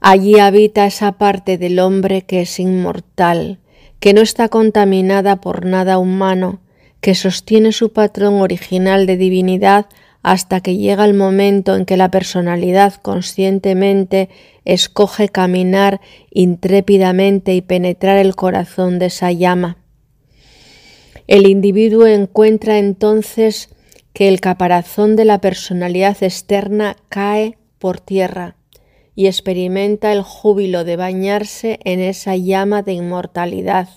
[0.00, 3.58] Allí habita esa parte del hombre que es inmortal,
[3.98, 6.60] que no está contaminada por nada humano,
[7.00, 9.86] que sostiene su patrón original de divinidad
[10.22, 14.28] hasta que llega el momento en que la personalidad conscientemente
[14.64, 19.78] escoge caminar intrépidamente y penetrar el corazón de esa llama.
[21.26, 23.68] El individuo encuentra entonces
[24.12, 28.56] que el caparazón de la personalidad externa cae por tierra
[29.14, 33.88] y experimenta el júbilo de bañarse en esa llama de inmortalidad,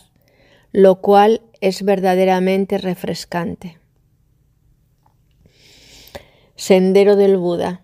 [0.71, 3.77] lo cual es verdaderamente refrescante.
[6.55, 7.81] Sendero del Buda.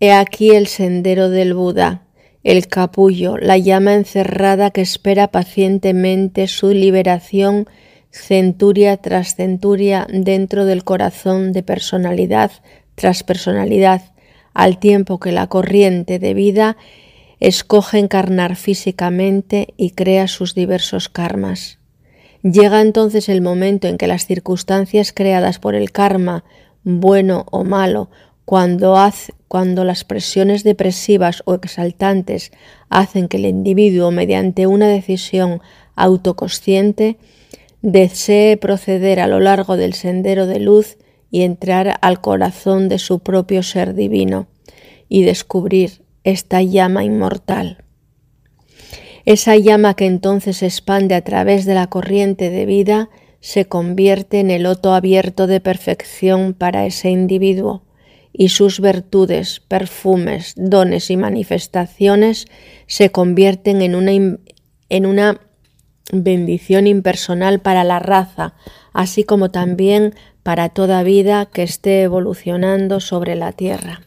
[0.00, 2.06] He aquí el sendero del Buda,
[2.42, 7.68] el capullo, la llama encerrada que espera pacientemente su liberación
[8.12, 12.52] centuria tras centuria dentro del corazón de personalidad
[12.94, 14.02] tras personalidad,
[14.54, 16.76] al tiempo que la corriente de vida
[17.40, 21.78] escoge encarnar físicamente y crea sus diversos karmas.
[22.42, 26.44] Llega entonces el momento en que las circunstancias creadas por el karma,
[26.84, 28.10] bueno o malo,
[28.44, 32.50] cuando, hace, cuando las presiones depresivas o exaltantes
[32.88, 35.62] hacen que el individuo, mediante una decisión
[35.94, 37.16] autoconsciente,
[37.82, 40.96] desee proceder a lo largo del sendero de luz
[41.30, 44.46] y entrar al corazón de su propio ser divino
[45.08, 47.84] y descubrir esta llama inmortal.
[49.24, 53.10] Esa llama que entonces se expande a través de la corriente de vida
[53.40, 57.82] se convierte en el loto abierto de perfección para ese individuo
[58.32, 62.46] y sus virtudes, perfumes, dones y manifestaciones
[62.86, 64.38] se convierten en una,
[64.88, 65.40] en una
[66.10, 68.54] bendición impersonal para la raza,
[68.92, 74.00] así como también para toda vida que esté evolucionando sobre la tierra.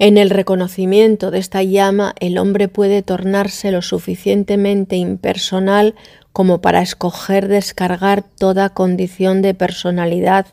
[0.00, 5.96] En el reconocimiento de esta llama el hombre puede tornarse lo suficientemente impersonal
[6.32, 10.46] como para escoger descargar toda condición de personalidad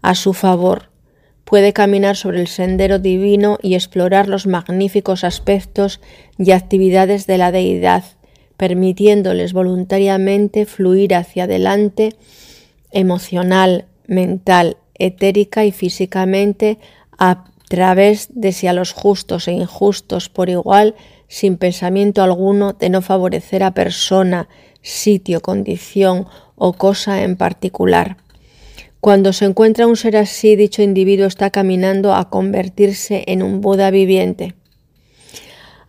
[0.00, 0.88] a su favor.
[1.44, 6.00] Puede caminar sobre el sendero divino y explorar los magníficos aspectos
[6.38, 8.04] y actividades de la deidad,
[8.60, 12.10] permitiéndoles voluntariamente fluir hacia adelante
[12.92, 16.76] emocional, mental, etérica y físicamente
[17.16, 20.94] a través de si a los justos e injustos por igual,
[21.26, 24.50] sin pensamiento alguno de no favorecer a persona,
[24.82, 28.18] sitio, condición o cosa en particular.
[29.00, 33.90] Cuando se encuentra un ser así, dicho individuo está caminando a convertirse en un Buda
[33.90, 34.54] viviente.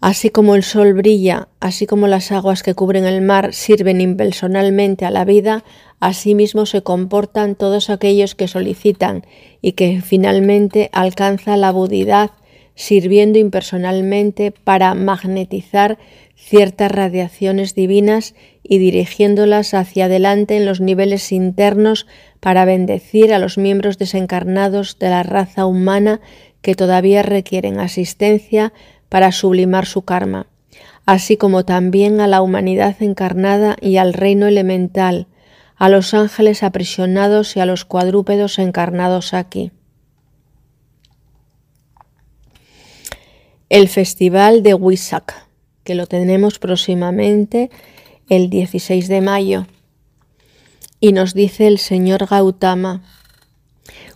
[0.01, 5.05] Así como el sol brilla, así como las aguas que cubren el mar sirven impersonalmente
[5.05, 5.63] a la vida,
[5.99, 9.27] asimismo se comportan todos aquellos que solicitan
[9.61, 12.31] y que finalmente alcanza la budidad
[12.73, 15.99] sirviendo impersonalmente para magnetizar
[16.35, 18.33] ciertas radiaciones divinas
[18.63, 22.07] y dirigiéndolas hacia adelante en los niveles internos
[22.39, 26.21] para bendecir a los miembros desencarnados de la raza humana
[26.63, 28.73] que todavía requieren asistencia
[29.11, 30.47] para sublimar su karma,
[31.05, 35.27] así como también a la humanidad encarnada y al reino elemental,
[35.75, 39.73] a los ángeles aprisionados y a los cuadrúpedos encarnados aquí.
[43.67, 45.45] El Festival de Wisak,
[45.83, 47.69] que lo tenemos próximamente
[48.29, 49.67] el 16 de mayo.
[51.01, 53.03] Y nos dice el señor Gautama,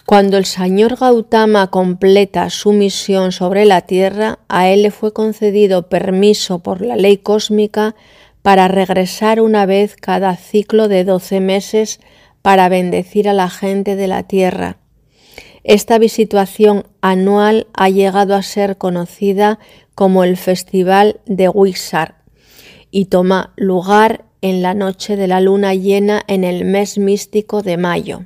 [0.06, 5.90] cuando el señor Gautama completa su misión sobre la Tierra, a él le fue concedido
[5.90, 7.96] permiso por la ley cósmica
[8.44, 12.00] para regresar una vez cada ciclo de doce meses
[12.44, 14.78] para bendecir a la gente de la Tierra.
[15.64, 19.58] Esta visitación anual ha llegado a ser conocida
[19.96, 22.22] como el Festival de Wixar
[22.92, 27.78] y toma lugar en la noche de la luna llena en el mes místico de
[27.78, 28.26] mayo.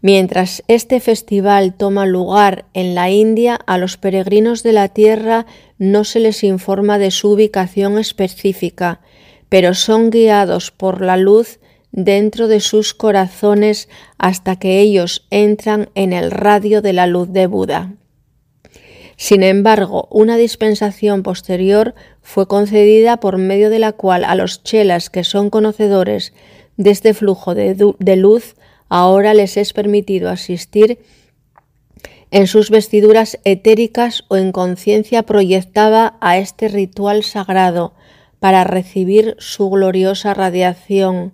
[0.00, 5.46] Mientras este festival toma lugar en la India, a los peregrinos de la tierra
[5.78, 9.00] no se les informa de su ubicación específica,
[9.48, 11.58] pero son guiados por la luz
[11.90, 13.88] dentro de sus corazones
[14.18, 17.94] hasta que ellos entran en el radio de la luz de Buda.
[19.16, 25.10] Sin embargo, una dispensación posterior fue concedida por medio de la cual a los chelas
[25.10, 26.32] que son conocedores
[26.76, 28.54] de este flujo de, de luz
[28.88, 30.98] ahora les es permitido asistir
[32.30, 37.94] en sus vestiduras etéricas o en conciencia proyectada a este ritual sagrado
[38.38, 41.32] para recibir su gloriosa radiación.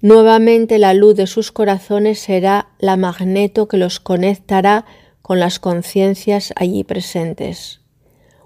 [0.00, 4.84] Nuevamente la luz de sus corazones será la magneto que los conectará
[5.22, 7.80] con las conciencias allí presentes.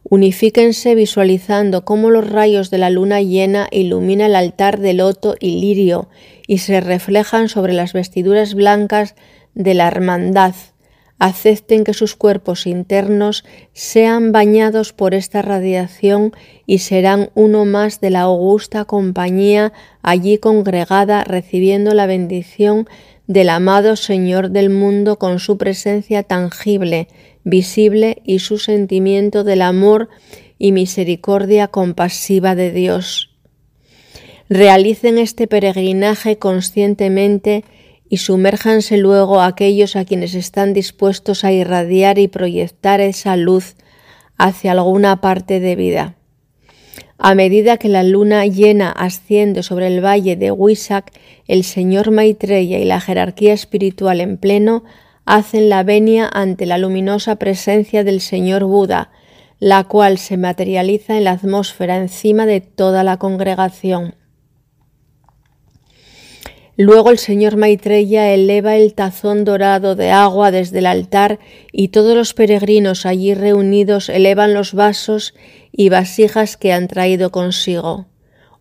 [0.04, 5.60] Unifíquense visualizando cómo los rayos de la luna llena ilumina el altar de loto y
[5.60, 6.08] lirio
[6.48, 9.14] y se reflejan sobre las vestiduras blancas
[9.54, 10.54] de la hermandad.
[11.20, 16.32] Acepten que sus cuerpos internos sean bañados por esta radiación
[16.64, 22.88] y serán uno más de la augusta compañía allí congregada recibiendo la bendición
[23.26, 27.08] del amado Señor del mundo con su presencia tangible,
[27.44, 30.08] visible y su sentimiento del amor
[30.56, 33.27] y misericordia compasiva de Dios.
[34.48, 37.64] Realicen este peregrinaje conscientemente
[38.08, 43.76] y sumérjanse luego aquellos a quienes están dispuestos a irradiar y proyectar esa luz
[44.38, 46.14] hacia alguna parte de vida.
[47.18, 51.12] A medida que la luna llena asciende sobre el valle de Wisak,
[51.46, 54.84] el señor Maitreya y la jerarquía espiritual en pleno
[55.26, 59.10] hacen la venia ante la luminosa presencia del señor Buda,
[59.58, 64.14] la cual se materializa en la atmósfera encima de toda la congregación.
[66.80, 71.40] Luego el señor Maitreya eleva el tazón dorado de agua desde el altar
[71.72, 75.34] y todos los peregrinos allí reunidos elevan los vasos
[75.72, 78.06] y vasijas que han traído consigo.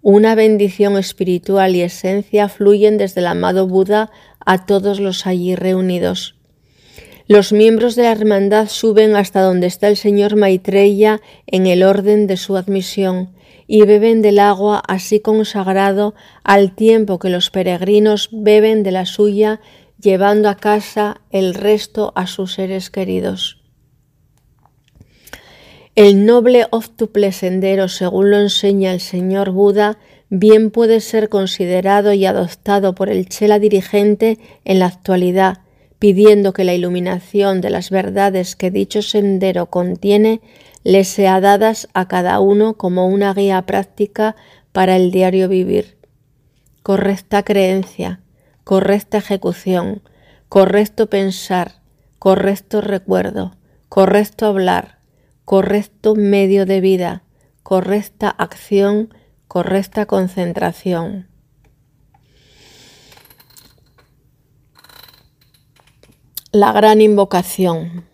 [0.02, 4.10] Una bendición espiritual y esencia fluyen desde el amado Buda
[4.44, 6.34] a todos los allí reunidos.
[7.28, 12.26] Los miembros de la hermandad suben hasta donde está el señor Maitreya en el orden
[12.26, 13.37] de su admisión
[13.68, 19.60] y beben del agua así consagrado al tiempo que los peregrinos beben de la suya,
[20.00, 23.62] llevando a casa el resto a sus seres queridos.
[25.96, 29.98] El noble óptuple sendero, según lo enseña el señor Buda,
[30.30, 35.62] bien puede ser considerado y adoptado por el chela dirigente en la actualidad,
[35.98, 40.42] pidiendo que la iluminación de las verdades que dicho sendero contiene
[40.84, 44.36] les sea dadas a cada uno como una guía práctica
[44.72, 45.98] para el diario vivir.
[46.84, 48.22] Correcta creencia,
[48.64, 50.02] correcta ejecución,
[50.50, 51.82] correcto pensar,
[52.20, 53.56] correcto recuerdo,
[53.90, 55.00] correcto hablar,
[55.46, 57.24] correcto medio de vida,
[57.64, 59.14] correcta acción,
[59.48, 61.28] correcta concentración.
[66.52, 68.07] La gran invocación.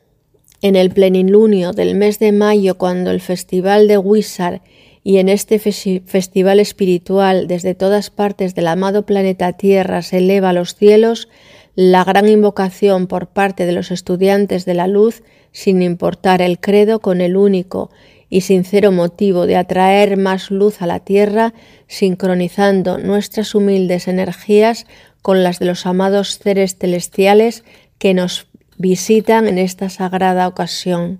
[0.63, 4.61] En el plenilunio del mes de mayo, cuando el festival de Wizard
[5.03, 10.53] y en este festival espiritual desde todas partes del amado planeta Tierra se eleva a
[10.53, 11.27] los cielos,
[11.75, 17.01] la gran invocación por parte de los estudiantes de la luz, sin importar el credo,
[17.01, 17.91] con el único
[18.29, 21.53] y sincero motivo de atraer más luz a la tierra,
[21.87, 24.85] sincronizando nuestras humildes energías
[25.21, 27.65] con las de los amados seres celestiales
[27.97, 28.47] que nos
[28.77, 31.19] visitan en esta sagrada ocasión.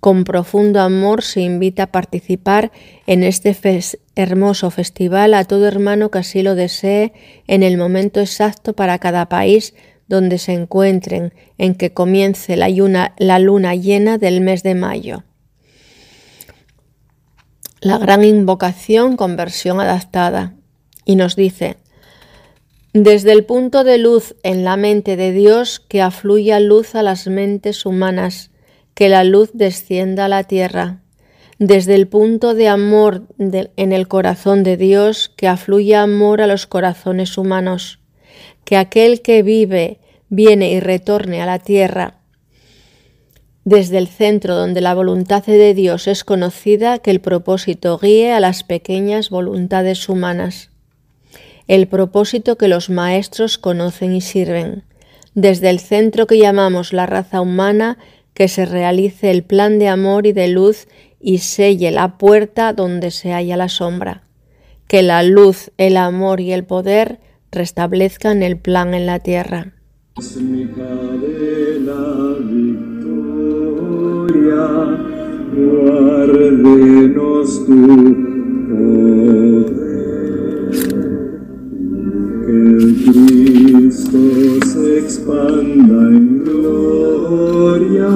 [0.00, 2.72] Con profundo amor se invita a participar
[3.06, 3.56] en este
[4.16, 7.12] hermoso festival a todo hermano que así lo desee
[7.46, 9.74] en el momento exacto para cada país
[10.06, 12.68] donde se encuentren en que comience la,
[13.16, 15.24] la luna llena del mes de mayo.
[17.80, 20.54] La gran invocación con versión adaptada
[21.04, 21.76] y nos dice,
[22.94, 27.26] desde el punto de luz en la mente de Dios que afluya luz a las
[27.26, 28.52] mentes humanas,
[28.94, 31.00] que la luz descienda a la tierra.
[31.58, 36.68] Desde el punto de amor en el corazón de Dios, que afluya amor a los
[36.68, 37.98] corazones humanos.
[38.64, 42.20] Que aquel que vive, viene y retorne a la tierra.
[43.64, 48.38] Desde el centro donde la voluntad de Dios es conocida, que el propósito guíe a
[48.38, 50.70] las pequeñas voluntades humanas.
[51.66, 54.84] El propósito que los maestros conocen y sirven.
[55.34, 57.98] Desde el centro que llamamos la raza humana,
[58.34, 60.88] que se realice el plan de amor y de luz
[61.20, 64.24] y selle la puerta donde se halla la sombra.
[64.86, 69.72] Que la luz, el amor y el poder restablezcan el plan en la tierra.
[82.46, 84.20] Cristo
[84.66, 88.10] se expanda en gloria,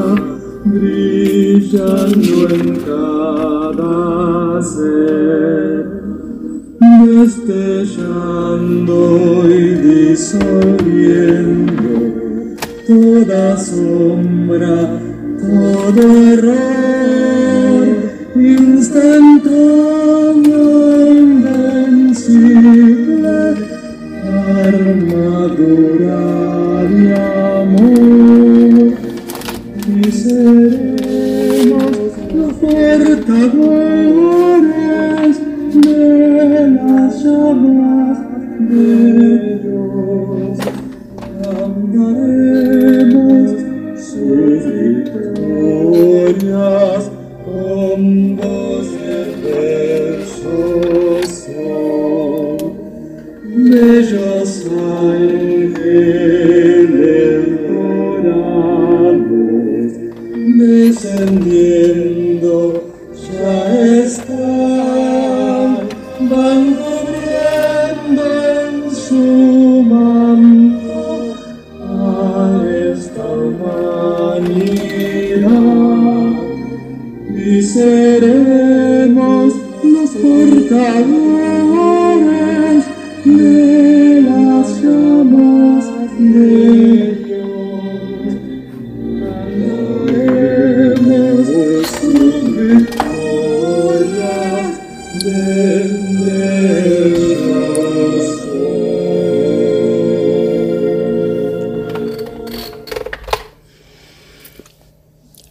[0.66, 5.86] brillando en cada ser,
[7.06, 8.98] destellando
[9.48, 9.60] y
[10.10, 11.06] disolviendo
[12.86, 15.00] toda sombra,
[15.40, 16.02] todo
[16.34, 17.86] error,
[18.36, 19.27] instantáneo,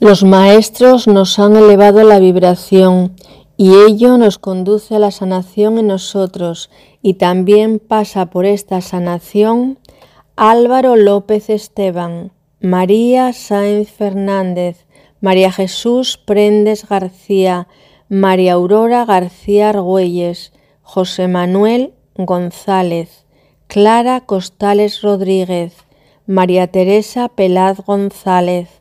[0.08, 3.18] Los maestros nos han elevado la vibración
[3.58, 6.70] y ello nos conduce a la sanación en nosotros
[7.02, 9.80] y también pasa por esta sanación
[10.38, 12.32] Álvaro López Esteban,
[12.62, 14.86] María Sáenz Fernández,
[15.20, 17.68] María Jesús Prendes García,
[18.08, 20.54] María Aurora García Argüelles,
[20.84, 23.26] José Manuel González,
[23.68, 25.74] Clara Costales Rodríguez,
[26.28, 28.77] María Teresa Pelaz González,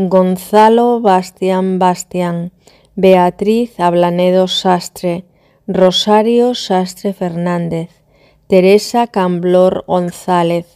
[0.00, 2.52] Gonzalo Bastián Bastián,
[2.94, 5.24] Beatriz Ablanedo Sastre,
[5.66, 7.90] Rosario Sastre Fernández,
[8.46, 10.66] Teresa Camblor González,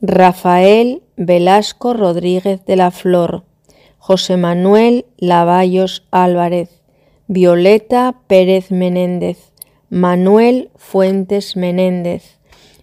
[0.00, 3.42] Rafael Velasco Rodríguez de la Flor,
[3.98, 6.82] José Manuel Lavallos Álvarez,
[7.26, 9.50] Violeta Pérez Menéndez,
[9.88, 12.38] Manuel Fuentes Menéndez,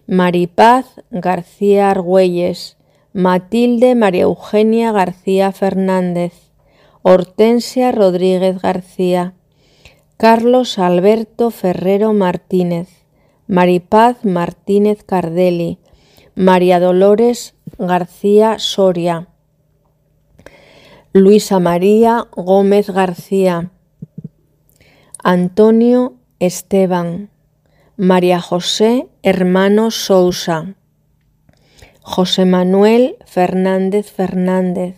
[0.06, 2.77] Maripaz García Argüelles,
[3.18, 6.52] Matilde María Eugenia García Fernández,
[7.02, 9.34] Hortensia Rodríguez García,
[10.16, 12.88] Carlos Alberto Ferrero Martínez,
[13.48, 15.80] Maripaz Martínez Cardelli,
[16.36, 19.26] María Dolores García Soria,
[21.12, 23.72] Luisa María Gómez García,
[25.24, 27.30] Antonio Esteban,
[27.96, 30.76] María José Hermano Sousa,
[32.10, 34.96] José Manuel Fernández Fernández,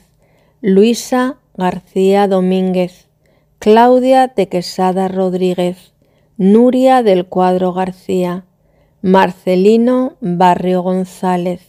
[0.60, 3.08] Luisa García Domínguez,
[3.58, 5.92] Claudia de Quesada Rodríguez,
[6.36, 8.44] Nuria del Cuadro García,
[9.02, 11.62] Marcelino Barrio González,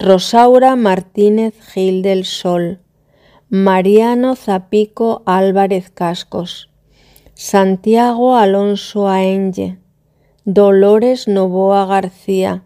[0.00, 2.80] Rosaura Martínez Gil del Sol,
[3.48, 6.70] Mariano Zapico Álvarez Cascos,
[7.34, 9.78] Santiago Alonso Aenge,
[10.44, 12.64] Dolores Novoa García,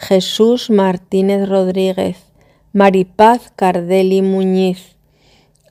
[0.00, 2.32] Jesús Martínez Rodríguez,
[2.72, 4.96] Maripaz Cardelli Muñiz,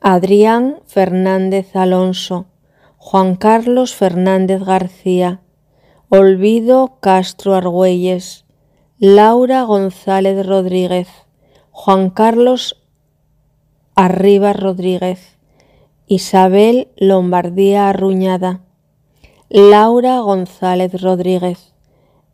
[0.02, 2.46] Adrián Fernández Alonso,
[2.98, 5.40] Juan Carlos Fernández García,
[6.10, 8.44] Olvido Castro Argüelles,
[9.00, 11.08] Laura González Rodríguez,
[11.72, 12.84] Juan Carlos
[13.96, 15.38] Arriba Rodríguez,
[16.06, 18.60] Isabel Lombardía Arruñada,
[19.48, 21.77] Laura González Rodríguez,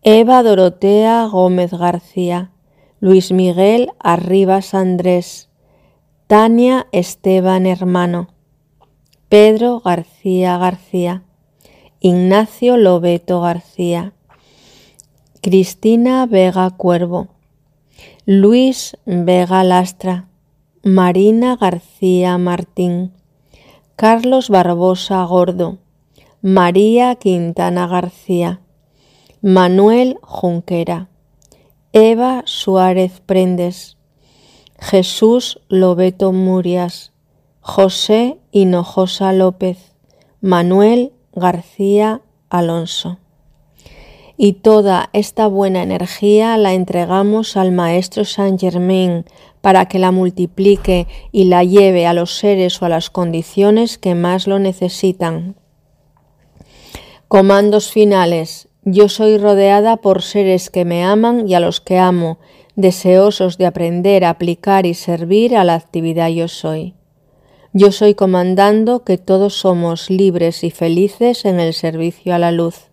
[0.05, 2.51] Eva Dorotea Gómez García,
[2.99, 5.49] Luis Miguel Arribas Andrés,
[6.27, 8.27] Tania Esteban Hermano,
[9.29, 11.23] Pedro García García,
[12.01, 14.11] Ignacio Lobeto García,
[15.39, 17.29] Cristina Vega Cuervo,
[18.25, 20.27] Luis Vega Lastra,
[20.83, 23.13] Marina García Martín,
[23.95, 25.77] Carlos Barbosa Gordo,
[26.41, 28.59] María Quintana García,
[29.45, 31.09] Manuel Junquera,
[31.91, 33.97] Eva Suárez Prendes,
[34.79, 37.11] Jesús Lobeto Murias,
[37.59, 39.95] José Hinojosa López,
[40.39, 43.19] Manuel García Alonso.
[44.37, 49.25] Y toda esta buena energía la entregamos al Maestro Saint Germain
[49.59, 54.15] para que la multiplique y la lleve a los seres o a las condiciones que
[54.15, 55.57] más lo necesitan.
[57.27, 58.69] Comandos finales.
[58.85, 62.39] Yo soy rodeada por seres que me aman y a los que amo,
[62.75, 66.95] deseosos de aprender, aplicar y servir a la actividad yo soy.
[67.71, 72.89] Yo soy comandando que todos somos libres y felices en el servicio a la luz.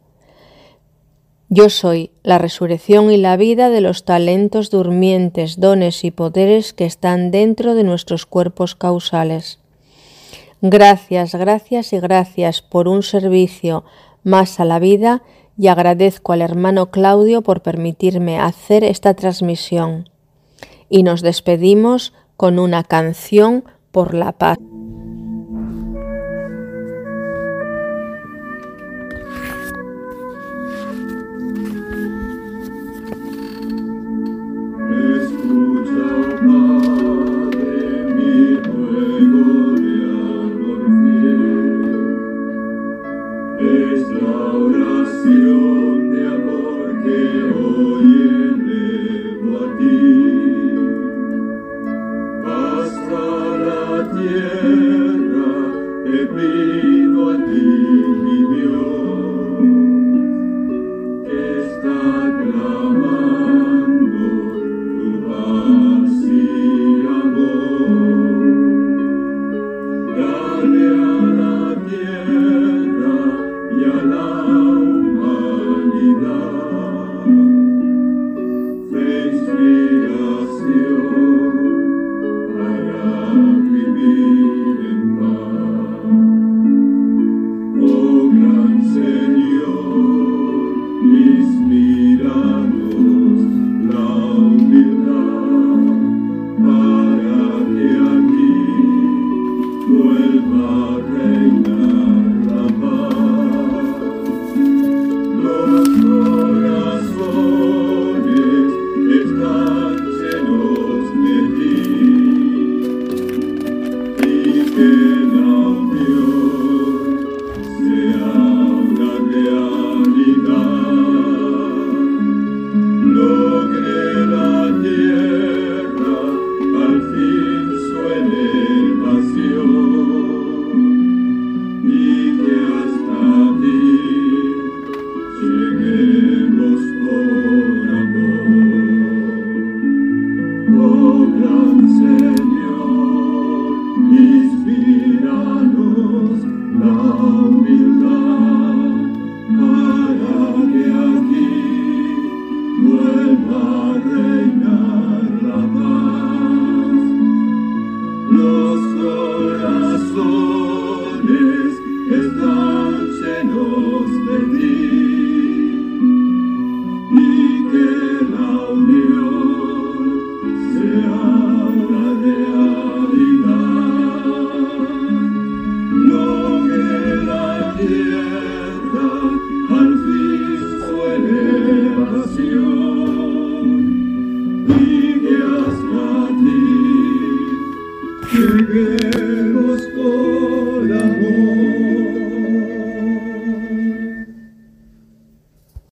[1.48, 6.84] Yo soy la resurrección y la vida de los talentos durmientes, dones y poderes que
[6.84, 9.58] están dentro de nuestros cuerpos causales.
[10.62, 13.82] Gracias, gracias y gracias por un servicio
[14.22, 15.22] más a la vida
[15.56, 20.08] y agradezco al hermano Claudio por permitirme hacer esta transmisión.
[20.88, 24.58] Y nos despedimos con una canción por la paz.